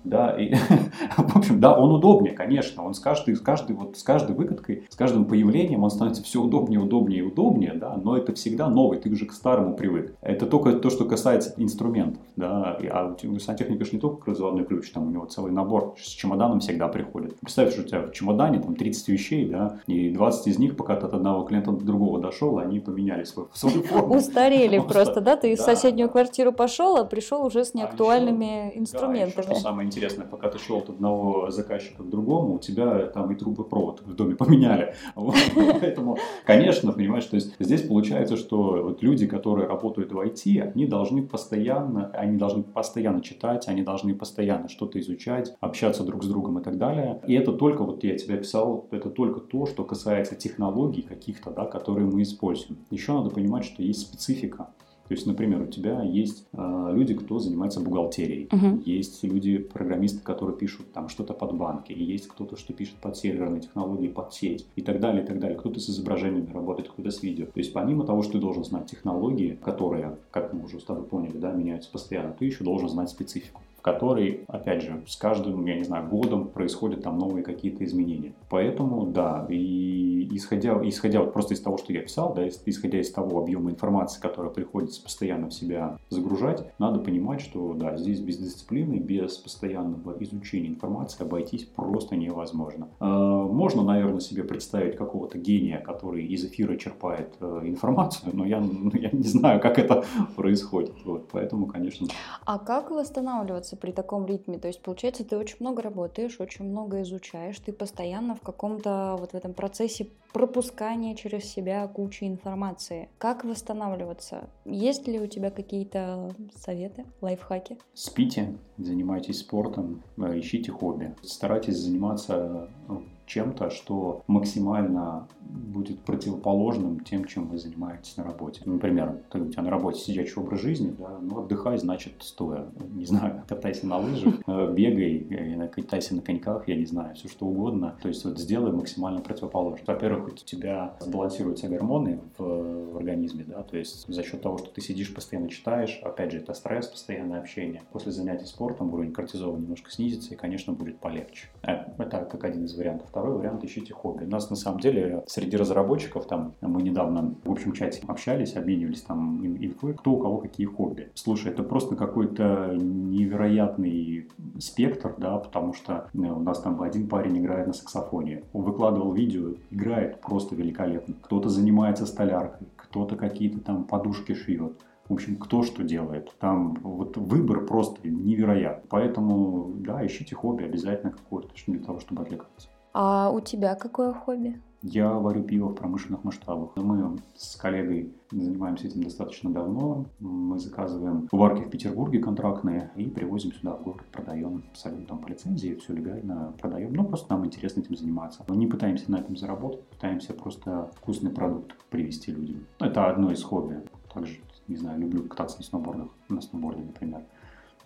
Да, 0.03 0.31
и, 0.39 0.53
в 1.17 1.35
общем, 1.35 1.59
да, 1.59 1.77
он 1.77 1.93
удобнее, 1.93 2.33
конечно. 2.33 2.83
Он 2.83 2.93
с 2.93 2.99
каждой, 2.99 3.35
с 3.35 3.41
каждой, 3.41 3.75
вот, 3.75 3.97
с 3.97 4.03
каждой 4.03 4.35
выкаткой, 4.35 4.83
с 4.89 4.95
каждым 4.95 5.25
появлением 5.25 5.83
он 5.83 5.89
становится 5.89 6.23
все 6.23 6.41
удобнее, 6.41 6.79
удобнее 6.79 7.19
и 7.19 7.21
удобнее, 7.23 7.73
да, 7.73 7.99
но 8.01 8.17
это 8.17 8.33
всегда 8.33 8.69
новый, 8.69 8.99
ты 8.99 9.09
уже 9.09 9.25
к 9.25 9.33
старому 9.33 9.75
привык. 9.75 10.15
Это 10.21 10.45
только 10.45 10.73
то, 10.73 10.89
что 10.89 11.05
касается 11.05 11.53
инструментов, 11.57 12.21
да, 12.35 12.77
а 12.89 13.15
у 13.23 13.39
сантехника 13.39 13.85
же 13.85 13.91
не 13.93 13.99
только 13.99 14.31
разводной 14.31 14.65
ключ, 14.65 14.89
там 14.91 15.07
у 15.07 15.09
него 15.09 15.25
целый 15.25 15.51
набор 15.51 15.95
с 16.01 16.09
чемоданом 16.09 16.59
всегда 16.59 16.87
приходит. 16.87 17.39
Представь, 17.39 17.73
что 17.73 17.81
у 17.81 17.85
тебя 17.85 18.01
в 18.01 18.11
чемодане 18.11 18.59
там 18.59 18.75
30 18.75 19.07
вещей, 19.09 19.49
да, 19.49 19.79
и 19.87 20.09
20 20.09 20.47
из 20.47 20.59
них, 20.59 20.77
пока 20.77 20.95
ты 20.95 21.05
от 21.05 21.13
одного 21.13 21.43
клиента 21.43 21.71
до 21.71 21.83
другого 21.83 22.19
дошел, 22.19 22.57
они 22.59 22.79
поменяли 22.79 23.23
свою, 23.23 23.49
свою 23.53 23.83
форму. 23.83 24.15
Устарели 24.15 24.79
просто, 24.79 25.21
да, 25.21 25.35
ты 25.35 25.55
в 25.55 25.59
соседнюю 25.59 26.09
квартиру 26.09 26.51
пошел, 26.51 26.97
а 26.97 27.03
пришел 27.03 27.45
уже 27.45 27.65
с 27.65 27.71
а 27.73 27.77
неактуальными 27.77 28.76
инструментами. 28.77 29.33
Да, 29.35 29.41
еще, 29.41 29.53
что 29.53 29.55
самое 29.55 29.87
интересное, 29.87 30.25
пока 30.25 30.49
ты 30.49 30.59
шел 30.59 30.77
от 30.79 30.89
одного 30.89 31.49
заказчика 31.49 32.03
к 32.03 32.09
другому, 32.09 32.55
у 32.55 32.59
тебя 32.59 33.07
там 33.07 33.31
и 33.31 33.35
трубопровод 33.35 34.01
в 34.05 34.15
доме 34.15 34.35
поменяли. 34.35 34.95
Поэтому, 35.15 36.17
конечно, 36.45 36.91
понимаешь, 36.91 37.25
то 37.25 37.35
есть 37.35 37.55
здесь 37.59 37.81
получается, 37.81 38.37
что 38.37 38.97
люди, 39.01 39.27
которые 39.27 39.67
работают 39.67 40.11
в 40.11 40.19
IT, 40.19 40.61
они 40.73 40.85
должны 40.85 41.23
постоянно, 41.23 42.11
они 42.13 42.37
должны 42.37 42.63
постоянно 42.63 43.21
читать, 43.21 43.67
они 43.67 43.81
должны 43.81 44.15
постоянно 44.15 44.69
что-то 44.69 44.99
изучать, 44.99 45.55
общаться 45.59 46.03
друг 46.03 46.23
с 46.23 46.27
другом 46.27 46.59
и 46.59 46.63
так 46.63 46.77
далее. 46.77 47.21
И 47.27 47.33
это 47.33 47.53
только, 47.53 47.83
вот 47.83 48.03
я 48.03 48.17
тебе 48.17 48.35
описал, 48.35 48.87
это 48.91 49.09
только 49.09 49.39
то, 49.39 49.65
что 49.65 49.83
касается 49.83 50.35
технологий 50.35 51.01
каких-то, 51.01 51.51
да, 51.51 51.65
которые 51.65 52.07
мы 52.07 52.21
используем. 52.21 52.79
Еще 52.89 53.13
надо 53.13 53.29
понимать, 53.29 53.65
что 53.65 53.83
есть 53.83 54.01
специфика. 54.01 54.69
То 55.07 55.13
есть, 55.13 55.25
например, 55.25 55.61
у 55.61 55.67
тебя 55.67 56.01
есть 56.03 56.45
э, 56.53 56.89
люди, 56.93 57.13
кто 57.13 57.39
занимается 57.39 57.79
бухгалтерией, 57.79 58.47
uh-huh. 58.47 58.83
есть 58.85 59.23
люди, 59.23 59.57
программисты, 59.57 60.19
которые 60.21 60.57
пишут 60.57 60.91
там 60.91 61.07
что-то 61.09 61.33
под 61.33 61.55
банки, 61.55 61.91
и 61.93 62.03
есть 62.03 62.27
кто-то, 62.27 62.57
что 62.57 62.73
пишет 62.73 62.95
под 62.95 63.15
серверные 63.15 63.61
технологии, 63.61 64.09
под 64.09 64.33
сеть 64.33 64.65
и 64.75 64.81
так 64.81 64.99
далее, 64.99 65.23
и 65.23 65.25
так 65.25 65.39
далее. 65.39 65.57
Кто-то 65.57 65.79
с 65.79 65.89
изображениями 65.89 66.51
работает, 66.51 66.89
кто-то 66.89 67.11
с 67.11 67.23
видео. 67.23 67.45
То 67.45 67.59
есть, 67.59 67.73
помимо 67.73 68.05
того, 68.05 68.23
что 68.23 68.33
ты 68.33 68.39
должен 68.39 68.63
знать 68.63 68.87
технологии, 68.87 69.57
которые, 69.63 70.17
как 70.31 70.53
мы 70.53 70.65
уже 70.65 70.79
с 70.79 70.83
тобой 70.83 71.03
поняли, 71.03 71.37
да, 71.37 71.51
меняются 71.51 71.91
постоянно, 71.91 72.33
ты 72.37 72.45
еще 72.45 72.63
должен 72.63 72.89
знать 72.89 73.09
специфику 73.09 73.61
которой, 73.87 74.43
опять 74.49 74.81
же, 74.81 75.01
с 75.07 75.15
каждым, 75.15 75.65
я 75.65 75.77
не 75.77 75.85
знаю, 75.85 76.09
годом 76.09 76.49
происходят 76.49 77.03
там 77.03 77.17
новые 77.17 77.41
какие-то 77.41 77.85
изменения. 77.85 78.33
Поэтому, 78.49 79.05
да, 79.05 79.47
и 79.49 80.27
исходя, 80.35 80.77
исходя 80.83 81.21
вот 81.21 81.31
просто 81.31 81.53
из 81.53 81.61
того, 81.61 81.77
что 81.77 81.93
я 81.93 82.01
писал, 82.01 82.33
да, 82.33 82.45
исходя 82.47 82.99
из 82.99 83.09
того 83.09 83.39
объема 83.39 83.71
информации, 83.71 84.19
которая 84.19 84.51
приходится 84.51 85.01
постоянно 85.01 85.47
в 85.47 85.53
себя 85.53 85.97
загружать, 86.09 86.69
надо 86.79 86.99
понимать, 86.99 87.39
что, 87.39 87.73
да, 87.75 87.95
здесь 87.95 88.19
без 88.19 88.37
дисциплины, 88.37 88.95
без 88.95 89.37
постоянного 89.37 90.17
изучения 90.19 90.67
информации 90.67 91.23
обойтись 91.23 91.63
просто 91.63 92.17
невозможно. 92.17 92.89
А, 92.99 93.43
можно, 93.43 93.83
наверное, 93.83 94.19
себе 94.19 94.43
представить 94.43 94.97
какого-то 94.97 95.37
гения, 95.37 95.79
который 95.79 96.25
из 96.25 96.43
эфира 96.43 96.75
черпает 96.75 97.35
э, 97.39 97.61
информацию, 97.63 98.31
но 98.33 98.45
я, 98.45 98.59
ну, 98.59 98.91
я 98.93 99.11
не 99.11 99.23
знаю, 99.23 99.61
как 99.61 99.79
это 99.79 100.03
происходит. 100.35 100.93
Вот, 101.05 101.29
поэтому, 101.31 101.67
конечно... 101.67 102.07
А 102.45 102.59
как 102.59 102.91
восстанавливаться 102.91 103.76
при 103.79 103.91
таком 103.91 104.25
ритме. 104.25 104.57
То 104.59 104.67
есть, 104.67 104.81
получается, 104.81 105.23
ты 105.23 105.37
очень 105.37 105.57
много 105.59 105.81
работаешь, 105.81 106.39
очень 106.39 106.65
много 106.65 107.01
изучаешь, 107.01 107.59
ты 107.59 107.71
постоянно 107.71 108.35
в 108.35 108.41
каком-то 108.41 109.15
вот 109.19 109.31
в 109.31 109.35
этом 109.35 109.53
процессе 109.53 110.09
пропускания 110.33 111.15
через 111.15 111.45
себя 111.45 111.87
кучи 111.87 112.25
информации. 112.25 113.09
Как 113.17 113.43
восстанавливаться? 113.43 114.49
Есть 114.65 115.07
ли 115.07 115.19
у 115.19 115.27
тебя 115.27 115.51
какие-то 115.51 116.35
советы, 116.55 117.05
лайфхаки? 117.21 117.77
Спите, 117.93 118.57
занимайтесь 118.77 119.39
спортом, 119.39 120.03
э, 120.17 120.39
ищите 120.39 120.71
хобби. 120.71 121.15
Старайтесь 121.23 121.77
заниматься 121.77 122.69
э, 122.89 122.93
чем-то, 123.27 123.69
что 123.69 124.23
максимально 124.27 125.27
будет 125.39 125.99
противоположным 125.99 127.01
тем, 127.01 127.25
чем 127.25 127.47
вы 127.47 127.57
занимаетесь 127.57 128.17
на 128.17 128.23
работе. 128.23 128.61
Например, 128.65 129.21
ты, 129.29 129.39
у 129.39 129.49
тебя 129.49 129.63
на 129.63 129.69
работе 129.69 129.99
сидячий 129.99 130.41
образ 130.41 130.61
жизни, 130.61 130.95
да, 130.97 131.19
ну 131.21 131.43
отдыхай, 131.43 131.77
значит, 131.77 132.13
стоя. 132.19 132.67
Не 132.93 133.05
знаю, 133.05 133.43
катайся 133.47 133.85
на 133.85 133.97
лыжах, 133.97 134.35
э, 134.47 134.73
бегай, 134.73 135.27
э, 135.29 135.67
катайся 135.67 136.15
на 136.15 136.21
коньках, 136.21 136.67
я 136.67 136.75
не 136.75 136.85
знаю, 136.85 137.15
все 137.15 137.27
что 137.27 137.45
угодно. 137.45 137.97
То 138.01 138.07
есть 138.07 138.23
вот 138.25 138.39
сделай 138.39 138.71
максимально 138.71 139.21
противоположно. 139.21 139.83
Во-первых, 139.85 140.29
у 140.29 140.31
тебя 140.31 140.95
сбалансируются 140.99 141.67
гормоны 141.67 142.21
в, 142.37 142.93
в 142.93 142.97
организме, 142.97 143.43
да, 143.45 143.63
то 143.63 143.77
есть 143.77 144.07
за 144.07 144.23
счет 144.23 144.41
того, 144.41 144.57
что 144.57 144.69
ты 144.69 144.81
сидишь, 144.81 145.13
постоянно 145.13 145.49
читаешь, 145.49 145.99
опять 146.03 146.31
же, 146.31 146.37
это 146.37 146.53
стресс, 146.53 146.87
постоянное 146.87 147.39
общение. 147.39 147.81
После 147.91 148.11
занятий 148.11 148.45
спортом 148.45 148.93
уровень 148.93 149.11
кортизола 149.11 149.57
немножко 149.57 149.91
снизится, 149.91 150.33
и, 150.33 150.37
конечно, 150.37 150.73
будет 150.73 150.99
полегче. 150.99 151.47
Это 151.61 152.25
как 152.25 152.43
один 152.43 152.65
из 152.65 152.75
вариантов. 152.77 153.09
Второй 153.17 153.35
вариант– 153.35 153.63
ищите 153.65 153.95
хобби. 153.95 154.25
У 154.25 154.29
нас, 154.29 154.51
на 154.51 154.55
самом 154.55 154.79
деле, 154.79 155.23
среди 155.25 155.57
разработчиков, 155.57 156.27
там, 156.27 156.53
мы 156.61 156.83
недавно 156.83 157.33
в 157.43 157.51
общем 157.51 157.71
чате 157.71 158.03
общались, 158.07 158.55
обменивались 158.55 159.01
там 159.01 159.43
инфой, 159.43 159.95
кто 159.95 160.11
у 160.11 160.19
кого 160.19 160.37
какие 160.37 160.67
хобби. 160.67 161.09
Слушай, 161.15 161.51
это 161.51 161.63
просто 161.63 161.95
какой-то 161.95 162.75
невероятный 162.75 164.27
спектр, 164.59 165.15
да, 165.17 165.39
потому 165.39 165.73
что 165.73 166.11
ну, 166.13 166.37
у 166.37 166.41
нас 166.41 166.59
там 166.59 166.79
один 166.83 167.07
парень 167.07 167.39
играет 167.39 167.65
на 167.65 167.73
саксофоне. 167.73 168.43
Он 168.53 168.61
выкладывал 168.61 169.11
видео, 169.13 169.55
играет 169.71 170.21
просто 170.21 170.55
великолепно. 170.55 171.15
Кто-то 171.23 171.49
занимается 171.49 172.05
столяркой, 172.05 172.67
кто-то 172.75 173.15
какие-то 173.15 173.61
там 173.61 173.85
подушки 173.85 174.35
шьет. 174.35 174.73
В 175.09 175.13
общем, 175.13 175.37
кто 175.37 175.63
что 175.63 175.81
делает. 175.81 176.35
Там 176.37 176.75
вот 176.83 177.17
выбор 177.17 177.65
просто 177.65 178.07
невероятный. 178.07 178.85
Поэтому, 178.89 179.71
да, 179.79 180.05
ищите 180.05 180.35
хобби 180.35 180.65
обязательно 180.65 181.13
какое-то 181.13 181.49
для 181.65 181.79
того, 181.79 181.99
чтобы 181.99 182.21
отвлекаться. 182.21 182.67
А 182.99 183.29
у 183.29 183.39
тебя 183.41 183.75
какое 183.75 184.11
хобби? 184.11 184.59
Я 184.81 185.13
варю 185.13 185.43
пиво 185.43 185.67
в 185.67 185.75
промышленных 185.75 186.23
масштабах. 186.23 186.71
Мы 186.77 187.19
с 187.35 187.55
коллегой 187.55 188.11
занимаемся 188.31 188.87
этим 188.87 189.03
достаточно 189.03 189.51
давно. 189.51 190.05
Мы 190.19 190.57
заказываем 190.57 191.29
варки 191.31 191.61
в 191.61 191.69
Петербурге 191.69 192.17
контрактные 192.17 192.89
и 192.95 193.05
привозим 193.05 193.53
сюда 193.53 193.75
в 193.75 193.83
город, 193.83 194.01
продаем 194.11 194.63
абсолютно 194.71 195.05
там 195.05 195.19
по 195.19 195.27
лицензии, 195.27 195.75
все 195.75 195.93
легально 195.93 196.55
продаем. 196.59 196.91
Ну, 196.91 197.03
просто 197.03 197.31
нам 197.31 197.45
интересно 197.45 197.81
этим 197.81 197.95
заниматься. 197.95 198.43
Мы 198.47 198.55
не 198.55 198.65
пытаемся 198.65 199.11
на 199.11 199.17
этом 199.17 199.37
заработать, 199.37 199.83
пытаемся 199.89 200.33
просто 200.33 200.89
вкусный 200.95 201.29
продукт 201.29 201.75
привезти 201.91 202.31
людям. 202.31 202.65
Это 202.79 203.11
одно 203.11 203.31
из 203.31 203.43
хобби. 203.43 203.79
Также, 204.11 204.39
не 204.67 204.75
знаю, 204.75 204.99
люблю 204.99 205.21
кататься 205.21 205.59
на 205.59 205.63
сноубордах, 205.63 206.07
на 206.29 206.41
сноуборде, 206.41 206.81
например. 206.81 207.21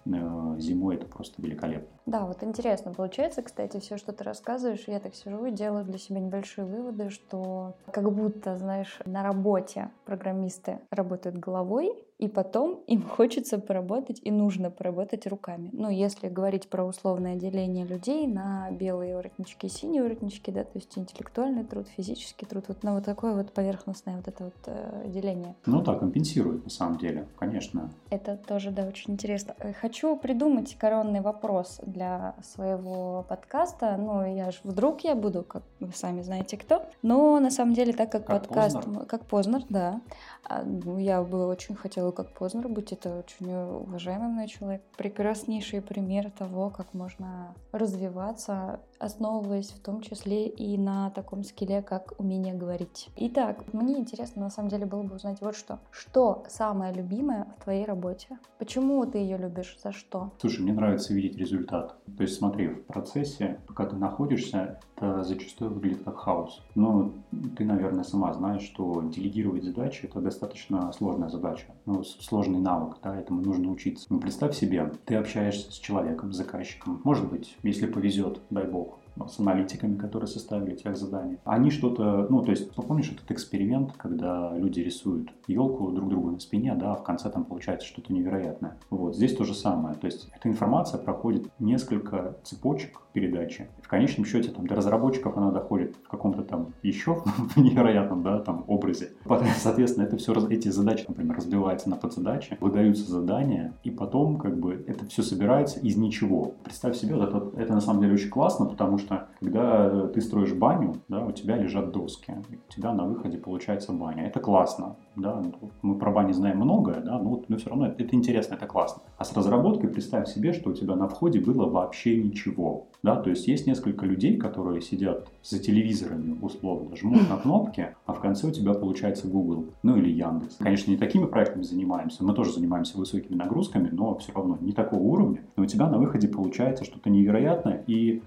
Э, 0.05 0.55
зимой 0.57 0.95
это 0.95 1.05
просто 1.05 1.41
великолепно. 1.41 1.89
Да, 2.05 2.25
вот 2.25 2.43
интересно 2.43 2.93
получается, 2.93 3.41
кстати, 3.41 3.79
все, 3.79 3.97
что 3.97 4.11
ты 4.11 4.23
рассказываешь, 4.23 4.83
я 4.87 4.99
так 4.99 5.15
сижу 5.15 5.45
и 5.45 5.51
делаю 5.51 5.85
для 5.85 5.97
себя 5.97 6.19
небольшие 6.19 6.65
выводы, 6.65 7.09
что 7.09 7.75
как 7.91 8.11
будто, 8.11 8.57
знаешь, 8.57 8.99
на 9.05 9.23
работе 9.23 9.89
программисты 10.05 10.79
работают 10.89 11.37
головой, 11.37 11.93
и 12.21 12.27
потом 12.27 12.75
им 12.87 13.01
хочется 13.01 13.57
поработать 13.57 14.21
и 14.23 14.31
нужно 14.31 14.71
поработать 14.71 15.27
руками. 15.27 15.69
Ну, 15.73 15.89
если 15.89 16.29
говорить 16.29 16.69
про 16.69 16.85
условное 16.85 17.35
деление 17.35 17.85
людей 17.85 18.27
на 18.27 18.69
белые 18.71 19.15
воротнички 19.15 19.65
и 19.65 19.69
синие 19.69 20.03
воротнички, 20.03 20.51
да, 20.51 20.63
то 20.63 20.75
есть 20.75 20.97
интеллектуальный 20.97 21.65
труд, 21.65 21.87
физический 21.97 22.45
труд, 22.45 22.65
вот 22.67 22.83
на 22.83 22.93
вот 22.93 23.03
такое 23.03 23.33
вот 23.33 23.51
поверхностное 23.51 24.17
вот 24.17 24.27
это 24.27 24.43
вот 24.45 24.53
э, 24.67 25.07
деление. 25.07 25.55
Ну 25.65 25.81
да, 25.81 25.95
компенсирует 25.95 26.63
на 26.63 26.69
самом 26.69 26.97
деле, 26.97 27.27
конечно. 27.37 27.89
Это 28.11 28.37
тоже, 28.37 28.71
да, 28.71 28.85
очень 28.85 29.13
интересно. 29.13 29.55
Э, 29.57 29.73
хочу 29.73 30.15
придумать 30.15 30.75
коронный 30.75 31.21
вопрос 31.21 31.81
для 31.91 32.35
своего 32.41 33.25
подкаста. 33.27 33.95
Ну, 33.97 34.35
я 34.35 34.51
же 34.51 34.59
вдруг 34.63 35.01
я 35.01 35.15
буду, 35.15 35.43
как 35.43 35.63
вы 35.79 35.91
сами 35.93 36.21
знаете 36.21 36.57
кто. 36.57 36.85
Но 37.01 37.39
на 37.39 37.51
самом 37.51 37.73
деле, 37.73 37.93
так 37.93 38.11
как, 38.11 38.25
как 38.25 38.47
подкаст... 38.47 38.75
Познер. 38.75 39.05
Как 39.05 39.25
Познер, 39.25 39.63
да. 39.69 40.01
А, 40.43 40.63
ну, 40.63 40.97
я 40.97 41.21
бы 41.21 41.47
очень 41.47 41.75
хотела 41.75 42.11
как 42.11 42.33
Познер 42.33 42.67
быть. 42.67 42.91
Это 42.91 43.19
очень 43.19 43.53
уважаемый 43.53 44.29
мной 44.29 44.47
человек. 44.47 44.81
Прекраснейший 44.97 45.81
пример 45.81 46.31
того, 46.31 46.69
как 46.69 46.93
можно 46.93 47.55
развиваться, 47.71 48.79
основываясь 48.99 49.71
в 49.71 49.79
том 49.81 50.01
числе 50.01 50.47
и 50.47 50.77
на 50.77 51.09
таком 51.11 51.43
скилле, 51.43 51.81
как 51.81 52.13
умение 52.19 52.53
говорить. 52.53 53.09
Итак, 53.15 53.63
мне 53.73 53.97
интересно 53.97 54.43
на 54.43 54.49
самом 54.49 54.69
деле 54.69 54.85
было 54.85 55.03
бы 55.03 55.15
узнать 55.15 55.41
вот 55.41 55.55
что. 55.55 55.79
Что 55.91 56.43
самое 56.49 56.93
любимое 56.93 57.47
в 57.57 57.63
твоей 57.63 57.85
работе? 57.85 58.37
Почему 58.59 59.05
ты 59.05 59.17
ее 59.17 59.37
любишь? 59.37 59.77
За 59.83 59.91
что? 59.91 60.31
Слушай, 60.39 60.61
мне 60.61 60.73
нравится 60.73 61.13
видеть 61.13 61.37
результат. 61.37 61.80
То 61.81 62.23
есть 62.23 62.35
смотри, 62.35 62.67
в 62.67 62.85
процессе, 62.85 63.59
пока 63.67 63.85
ты 63.85 63.95
находишься, 63.95 64.79
это 64.95 65.23
зачастую 65.23 65.73
выглядит 65.73 66.03
как 66.03 66.17
хаос. 66.17 66.63
Но 66.75 67.13
ты, 67.57 67.65
наверное, 67.65 68.03
сама 68.03 68.33
знаешь, 68.33 68.61
что 68.61 69.01
делегировать 69.01 69.63
задачи– 69.63 70.01
это 70.05 70.19
достаточно 70.19 70.91
сложная 70.91 71.29
задача. 71.29 71.67
Ну, 71.85 72.03
сложный 72.03 72.59
навык, 72.59 72.97
да, 73.03 73.15
этому 73.15 73.41
нужно 73.41 73.71
учиться. 73.71 74.07
Ну, 74.09 74.19
представь 74.19 74.55
себе, 74.55 74.91
ты 75.05 75.15
общаешься 75.15 75.71
с 75.71 75.75
человеком, 75.75 76.33
заказчиком. 76.33 77.01
Может 77.03 77.29
быть, 77.29 77.57
если 77.63 77.87
повезет, 77.87 78.41
дай 78.49 78.65
бог, 78.65 78.99
с 79.27 79.39
аналитиками, 79.39 79.97
которые 79.97 80.27
составили 80.27 80.75
тех 80.75 80.97
задания. 80.97 81.37
Они 81.45 81.69
что-то, 81.69 82.27
ну, 82.29 82.41
то 82.41 82.51
есть, 82.51 82.71
ну, 82.77 82.83
помнишь 82.83 83.11
этот 83.11 83.29
эксперимент, 83.31 83.93
когда 83.97 84.55
люди 84.57 84.79
рисуют 84.79 85.29
елку 85.47 85.91
друг 85.91 86.09
другу 86.09 86.31
на 86.31 86.39
спине, 86.39 86.75
да, 86.75 86.93
а 86.93 86.95
в 86.95 87.03
конце 87.03 87.29
там 87.29 87.43
получается 87.45 87.87
что-то 87.87 88.13
невероятное. 88.13 88.77
Вот, 88.89 89.15
здесь 89.15 89.35
то 89.35 89.43
же 89.43 89.53
самое. 89.53 89.95
То 89.95 90.05
есть, 90.05 90.29
эта 90.35 90.49
информация 90.49 90.99
проходит 90.99 91.47
несколько 91.59 92.37
цепочек 92.43 93.01
передачи. 93.13 93.67
В 93.81 93.87
конечном 93.87 94.25
счете, 94.25 94.51
там, 94.51 94.67
до 94.67 94.75
разработчиков 94.75 95.35
она 95.37 95.51
доходит 95.51 95.95
в 96.03 96.07
каком-то 96.07 96.43
там 96.43 96.73
еще 96.81 97.23
невероятном, 97.55 98.23
да, 98.23 98.39
там, 98.39 98.63
образе. 98.67 99.11
Соответственно, 99.57 100.05
это 100.05 100.17
все, 100.17 100.33
эти 100.49 100.69
задачи, 100.69 101.05
например, 101.07 101.35
разбиваются 101.35 101.89
на 101.89 101.97
подзадачи, 101.97 102.57
выдаются 102.61 103.09
задания, 103.09 103.73
и 103.83 103.91
потом, 103.91 104.37
как 104.37 104.59
бы, 104.59 104.83
это 104.87 105.05
все 105.07 105.23
собирается 105.23 105.79
из 105.79 105.97
ничего. 105.97 106.53
Представь 106.63 106.95
себе, 106.95 107.15
вот 107.15 107.27
это, 107.27 107.51
это 107.57 107.73
на 107.73 107.81
самом 107.81 108.01
деле 108.01 108.13
очень 108.13 108.29
классно, 108.29 108.65
потому 108.65 108.97
что, 109.01 109.27
когда 109.39 110.07
ты 110.07 110.21
строишь 110.21 110.53
баню, 110.53 111.01
да, 111.09 111.25
у 111.25 111.31
тебя 111.31 111.57
лежат 111.57 111.91
доски, 111.91 112.33
у 112.69 112.71
тебя 112.71 112.93
на 112.93 113.05
выходе 113.05 113.37
получается 113.37 113.91
баня. 113.91 114.25
Это 114.27 114.39
классно, 114.39 114.95
да, 115.15 115.41
мы 115.81 115.95
про 115.95 116.11
бани 116.11 116.31
знаем 116.31 116.57
многое, 116.57 117.01
да, 117.01 117.19
но, 117.19 117.41
но 117.47 117.57
все 117.57 117.69
равно 117.69 117.87
это, 117.87 118.03
это 118.03 118.15
интересно, 118.15 118.55
это 118.55 118.67
классно. 118.67 119.01
А 119.17 119.25
с 119.25 119.35
разработкой 119.35 119.89
представь 119.89 120.27
себе, 120.27 120.53
что 120.53 120.69
у 120.69 120.73
тебя 120.73 120.95
на 120.95 121.07
входе 121.07 121.39
было 121.39 121.69
вообще 121.69 122.21
ничего. 122.21 122.87
Да, 123.03 123.15
то 123.15 123.31
есть 123.31 123.47
есть 123.47 123.65
несколько 123.65 124.05
людей, 124.05 124.37
которые 124.37 124.79
сидят 124.79 125.27
за 125.43 125.57
телевизорами, 125.57 126.37
условно, 126.39 126.95
жмут 126.95 127.27
на 127.29 127.37
кнопки, 127.37 127.95
а 128.05 128.13
в 128.13 128.19
конце 128.19 128.47
у 128.47 128.51
тебя 128.51 128.73
получается 128.73 129.27
Google, 129.27 129.65
ну 129.81 129.97
или 129.97 130.09
Яндекс. 130.09 130.57
Конечно, 130.57 130.91
не 130.91 130.97
такими 130.97 131.25
проектами 131.25 131.63
занимаемся, 131.63 132.23
мы 132.23 132.33
тоже 132.35 132.53
занимаемся 132.53 132.99
высокими 132.99 133.35
нагрузками, 133.35 133.89
но 133.91 134.15
все 134.17 134.31
равно 134.33 134.57
не 134.61 134.71
такого 134.71 135.01
уровня. 135.01 135.41
Но 135.55 135.63
у 135.63 135.65
тебя 135.65 135.89
на 135.89 135.97
выходе 135.97 136.27
получается 136.27 136.85
что-то 136.85 137.09
невероятное, 137.09 137.83
и 137.87 138.21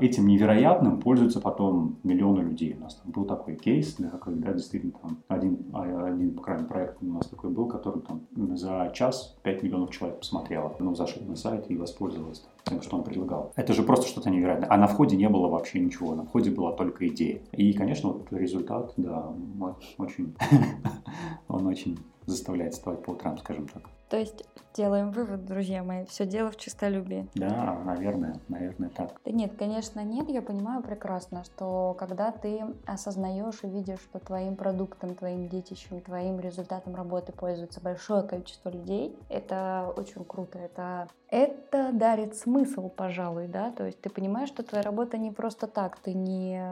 этим 0.00 0.26
невероятным 0.26 1.00
пользуются 1.00 1.40
потом 1.40 1.98
миллионы 2.02 2.40
людей. 2.40 2.76
У 2.78 2.82
нас 2.82 2.94
там 2.94 3.10
был 3.10 3.24
такой 3.24 3.56
кейс, 3.56 3.96
да, 3.98 4.10
когда 4.10 4.52
действительно 4.52 4.92
там 4.92 5.18
один, 5.28 5.58
а, 5.72 6.06
один 6.06 6.34
по 6.34 6.42
крайней 6.42 6.66
проект 6.66 7.02
у 7.02 7.06
нас 7.06 7.26
такой 7.26 7.50
был, 7.50 7.66
который 7.66 8.02
там 8.02 8.22
за 8.56 8.90
час 8.94 9.36
5 9.42 9.62
миллионов 9.62 9.90
человек 9.90 10.20
посмотрело. 10.20 10.74
Ну, 10.78 10.94
зашли 10.94 11.24
на 11.24 11.36
сайт 11.36 11.70
и 11.70 11.76
воспользовалось 11.76 12.46
тем, 12.64 12.82
что 12.82 12.96
он 12.96 13.04
предлагал. 13.04 13.52
Это 13.56 13.72
же 13.72 13.82
просто 13.82 14.06
что-то 14.06 14.30
невероятное. 14.30 14.68
А 14.70 14.76
на 14.76 14.86
входе 14.86 15.16
не 15.16 15.28
было 15.28 15.48
вообще 15.48 15.80
ничего. 15.80 16.14
На 16.14 16.24
входе 16.24 16.50
была 16.50 16.72
только 16.72 17.08
идея. 17.08 17.40
И, 17.52 17.72
конечно, 17.72 18.10
вот 18.10 18.32
результат, 18.32 18.92
да, 18.96 19.32
очень, 19.98 20.34
он 21.48 21.66
очень 21.66 21.98
заставляет 22.26 22.74
вставать 22.74 23.02
по 23.02 23.10
утрам, 23.10 23.38
скажем 23.38 23.66
так. 23.68 23.82
То 24.08 24.16
есть 24.16 24.44
делаем 24.76 25.10
вывод, 25.10 25.46
друзья 25.46 25.82
мои, 25.82 26.04
все 26.04 26.26
дело 26.26 26.50
в 26.50 26.56
чистолюбии. 26.56 27.28
Да, 27.34 27.80
наверное, 27.84 28.38
наверное 28.48 28.90
так. 28.90 29.20
Да 29.24 29.30
нет, 29.30 29.54
конечно, 29.58 30.04
нет, 30.04 30.28
я 30.28 30.42
понимаю 30.42 30.82
прекрасно, 30.82 31.44
что 31.44 31.96
когда 31.98 32.30
ты 32.30 32.62
осознаешь 32.86 33.64
и 33.64 33.68
видишь, 33.68 34.00
что 34.00 34.18
твоим 34.18 34.54
продуктом, 34.54 35.14
твоим 35.14 35.48
детищем, 35.48 36.00
твоим 36.02 36.38
результатом 36.40 36.94
работы 36.94 37.32
пользуется 37.32 37.80
большое 37.80 38.22
количество 38.22 38.68
людей, 38.68 39.18
это 39.28 39.92
очень 39.96 40.24
круто, 40.24 40.58
это 40.58 41.08
это 41.28 41.90
дарит 41.92 42.36
смысл, 42.36 42.88
пожалуй, 42.88 43.48
да, 43.48 43.72
то 43.72 43.84
есть 43.84 44.00
ты 44.00 44.10
понимаешь, 44.10 44.48
что 44.48 44.62
твоя 44.62 44.84
работа 44.84 45.18
не 45.18 45.32
просто 45.32 45.66
так, 45.66 45.98
ты 45.98 46.14
не, 46.14 46.62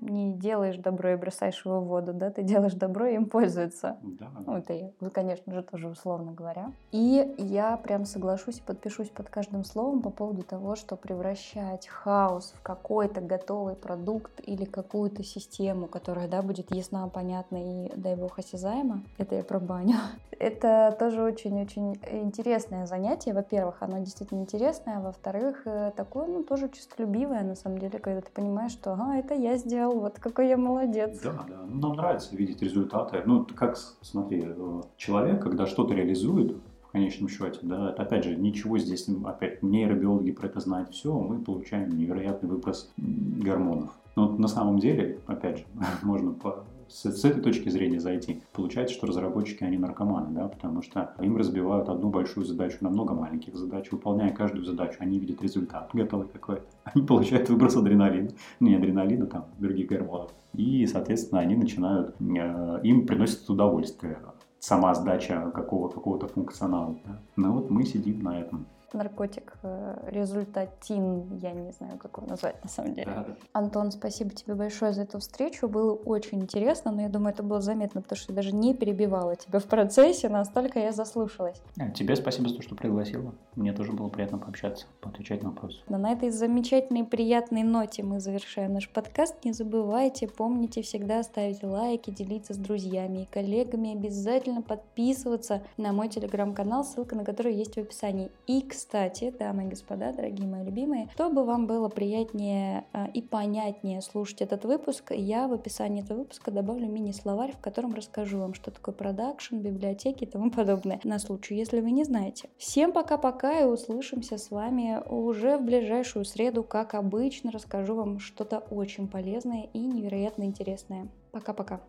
не 0.00 0.32
делаешь 0.32 0.78
добро 0.78 1.10
и 1.10 1.16
бросаешь 1.16 1.62
его 1.64 1.80
в 1.80 1.88
воду, 1.88 2.14
да, 2.14 2.30
ты 2.30 2.42
делаешь 2.42 2.72
добро 2.72 3.06
и 3.06 3.16
им 3.16 3.26
пользуются. 3.26 3.98
Да. 4.02 4.30
Ну, 4.46 4.56
это 4.56 4.72
я, 4.72 5.10
конечно 5.10 5.52
же, 5.52 5.62
тоже 5.62 5.88
условно 5.88 6.32
говоря. 6.32 6.72
И 6.90 7.34
я 7.36 7.76
прям 7.76 8.06
соглашусь 8.06 8.58
и 8.58 8.62
подпишусь 8.62 9.10
под 9.10 9.28
каждым 9.28 9.62
словом 9.64 10.00
по 10.00 10.08
поводу 10.08 10.42
того, 10.42 10.74
что 10.74 10.96
превращать 10.96 11.86
хаос 11.86 12.54
в 12.56 12.62
какой-то 12.62 13.20
готовый 13.20 13.74
продукт 13.74 14.40
или 14.46 14.64
какую-то 14.64 15.22
систему, 15.22 15.86
которая, 15.86 16.28
да, 16.28 16.40
будет 16.40 16.74
ясна, 16.74 17.06
понятна 17.08 17.58
и, 17.86 17.92
дай 17.94 18.16
бог, 18.16 18.38
осязаема. 18.38 19.02
Это 19.18 19.34
я 19.34 19.42
про 19.42 19.60
баню. 19.60 19.96
Это 20.38 20.96
тоже 20.98 21.22
очень-очень 21.22 22.00
интересное 22.22 22.86
занятие. 22.86 23.34
Во-первых, 23.34 23.82
оно 23.82 23.98
действительно 23.98 24.40
интересное, 24.40 24.98
а 24.98 25.00
во-вторых, 25.00 25.62
э, 25.66 25.90
такое, 25.96 26.28
ну, 26.28 26.44
тоже 26.44 26.70
честолюбивое, 26.70 27.42
на 27.42 27.56
самом 27.56 27.78
деле, 27.78 27.98
когда 27.98 28.20
ты 28.20 28.30
понимаешь, 28.32 28.70
что, 28.70 28.92
ага, 28.92 29.16
это 29.16 29.34
я 29.34 29.56
сделал, 29.56 29.98
вот 29.98 30.20
какой 30.20 30.48
я 30.48 30.56
молодец. 30.56 31.20
Да, 31.22 31.44
да. 31.48 31.56
Нам 31.66 31.94
нравится 31.94 32.36
видеть 32.36 32.62
результаты. 32.62 33.22
Ну, 33.26 33.44
как, 33.44 33.76
смотри, 34.00 34.44
э, 34.46 34.82
человек, 34.96 35.42
когда 35.42 35.66
что-то 35.66 35.92
реализует, 35.92 36.56
конечном 36.98 37.28
счете, 37.28 37.60
да, 37.62 37.90
опять 37.90 38.24
же 38.24 38.34
ничего 38.34 38.78
здесь, 38.78 39.08
опять 39.24 39.62
нейробиологи 39.62 40.32
про 40.32 40.46
это 40.46 40.60
знают 40.60 40.90
все, 40.90 41.16
мы 41.16 41.38
получаем 41.38 41.96
невероятный 41.96 42.48
выброс 42.48 42.92
гормонов. 42.96 43.90
Но 44.16 44.30
на 44.36 44.48
самом 44.48 44.80
деле, 44.80 45.20
опять 45.26 45.58
же, 45.58 45.64
можно 46.02 46.32
по, 46.32 46.64
с, 46.88 47.08
с 47.08 47.24
этой 47.24 47.40
точки 47.40 47.68
зрения 47.68 48.00
зайти. 48.00 48.42
Получается, 48.52 48.96
что 48.96 49.06
разработчики, 49.06 49.62
они 49.62 49.78
наркоманы, 49.78 50.34
да, 50.34 50.48
потому 50.48 50.82
что 50.82 51.14
им 51.20 51.36
разбивают 51.36 51.88
одну 51.88 52.10
большую 52.10 52.44
задачу 52.44 52.78
на 52.80 52.90
много 52.90 53.14
маленьких 53.14 53.54
задач. 53.54 53.92
Выполняя 53.92 54.32
каждую 54.32 54.64
задачу, 54.64 54.96
они 54.98 55.20
видят 55.20 55.40
результат 55.40 55.90
готовый 55.92 56.26
какой-то. 56.26 56.64
Они 56.84 57.04
получают 57.04 57.48
выброс 57.48 57.76
адреналина, 57.76 58.30
ну, 58.58 58.68
не 58.68 58.74
адреналина, 58.74 59.26
там, 59.26 59.44
других 59.58 59.88
гормонов. 59.88 60.32
И, 60.54 60.84
соответственно, 60.86 61.42
они 61.42 61.54
начинают, 61.54 62.16
э, 62.18 62.80
им 62.82 63.06
приносит 63.06 63.48
удовольствие 63.48 64.18
сама 64.60 64.94
сдача 64.94 65.50
какого, 65.54 65.88
какого-то 65.88 66.28
функционала. 66.28 66.96
Да? 67.04 67.22
Ну 67.36 67.52
вот 67.52 67.70
мы 67.70 67.84
сидим 67.84 68.22
на 68.22 68.40
этом 68.40 68.66
наркотик 68.94 69.54
э, 69.62 70.08
результатин, 70.10 71.36
я 71.36 71.52
не 71.52 71.72
знаю, 71.72 71.98
как 71.98 72.18
его 72.18 72.26
назвать 72.26 72.62
на 72.62 72.70
самом 72.70 72.94
деле. 72.94 73.06
Да. 73.06 73.26
Антон, 73.52 73.90
спасибо 73.90 74.30
тебе 74.30 74.54
большое 74.54 74.92
за 74.92 75.02
эту 75.02 75.18
встречу, 75.18 75.68
было 75.68 75.92
очень 75.92 76.42
интересно, 76.42 76.90
но 76.92 77.02
я 77.02 77.08
думаю, 77.08 77.32
это 77.32 77.42
было 77.42 77.60
заметно, 77.60 78.02
потому 78.02 78.18
что 78.18 78.32
я 78.32 78.36
даже 78.36 78.54
не 78.54 78.74
перебивала 78.74 79.36
тебя 79.36 79.58
в 79.58 79.64
процессе, 79.64 80.28
настолько 80.28 80.78
я 80.78 80.92
заслушалась. 80.92 81.60
А, 81.78 81.90
тебе 81.90 82.16
спасибо 82.16 82.48
за 82.48 82.56
то, 82.56 82.62
что 82.62 82.74
пригласила, 82.74 83.34
мне 83.54 83.72
тоже 83.72 83.92
было 83.92 84.08
приятно 84.08 84.38
пообщаться, 84.38 84.86
поотвечать 85.00 85.42
на 85.42 85.50
вопросы. 85.50 85.78
Но 85.88 85.98
на 85.98 86.12
этой 86.12 86.30
замечательной 86.30 87.04
приятной 87.04 87.62
ноте 87.62 88.02
мы 88.02 88.20
завершаем 88.20 88.72
наш 88.72 88.88
подкаст, 88.88 89.44
не 89.44 89.52
забывайте, 89.52 90.28
помните 90.28 90.82
всегда 90.82 91.22
ставить 91.22 91.62
лайки, 91.62 92.10
делиться 92.10 92.54
с 92.54 92.56
друзьями 92.56 93.22
и 93.22 93.26
коллегами, 93.26 93.94
обязательно 93.94 94.62
подписываться 94.62 95.62
на 95.76 95.92
мой 95.92 96.08
телеграм-канал, 96.08 96.84
ссылка 96.84 97.16
на 97.16 97.24
который 97.24 97.54
есть 97.54 97.74
в 97.74 97.78
описании. 97.78 98.30
И, 98.46 98.62
кстати, 98.78 99.34
дамы 99.36 99.64
и 99.64 99.66
господа, 99.66 100.12
дорогие 100.12 100.46
мои 100.46 100.62
любимые, 100.62 101.08
чтобы 101.14 101.44
вам 101.44 101.66
было 101.66 101.88
приятнее 101.88 102.84
а, 102.92 103.06
и 103.12 103.20
понятнее 103.20 104.00
слушать 104.00 104.40
этот 104.40 104.64
выпуск, 104.64 105.10
я 105.10 105.48
в 105.48 105.52
описании 105.52 106.04
этого 106.04 106.18
выпуска 106.18 106.52
добавлю 106.52 106.86
мини-словарь, 106.86 107.50
в 107.50 107.58
котором 107.58 107.92
расскажу 107.94 108.38
вам, 108.38 108.54
что 108.54 108.70
такое 108.70 108.94
продакшн, 108.94 109.56
библиотеки 109.56 110.22
и 110.22 110.26
тому 110.28 110.52
подобное, 110.52 111.00
на 111.02 111.18
случай, 111.18 111.56
если 111.56 111.80
вы 111.80 111.90
не 111.90 112.04
знаете. 112.04 112.50
Всем 112.56 112.92
пока-пока 112.92 113.62
и 113.62 113.64
услышимся 113.64 114.38
с 114.38 114.52
вами 114.52 115.02
уже 115.08 115.56
в 115.58 115.64
ближайшую 115.64 116.24
среду, 116.24 116.62
как 116.62 116.94
обычно, 116.94 117.50
расскажу 117.50 117.96
вам 117.96 118.20
что-то 118.20 118.60
очень 118.70 119.08
полезное 119.08 119.68
и 119.72 119.80
невероятно 119.80 120.44
интересное. 120.44 121.08
Пока-пока. 121.32 121.80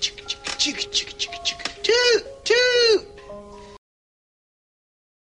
Чик-чик-чик-чик-чик. 0.00 1.29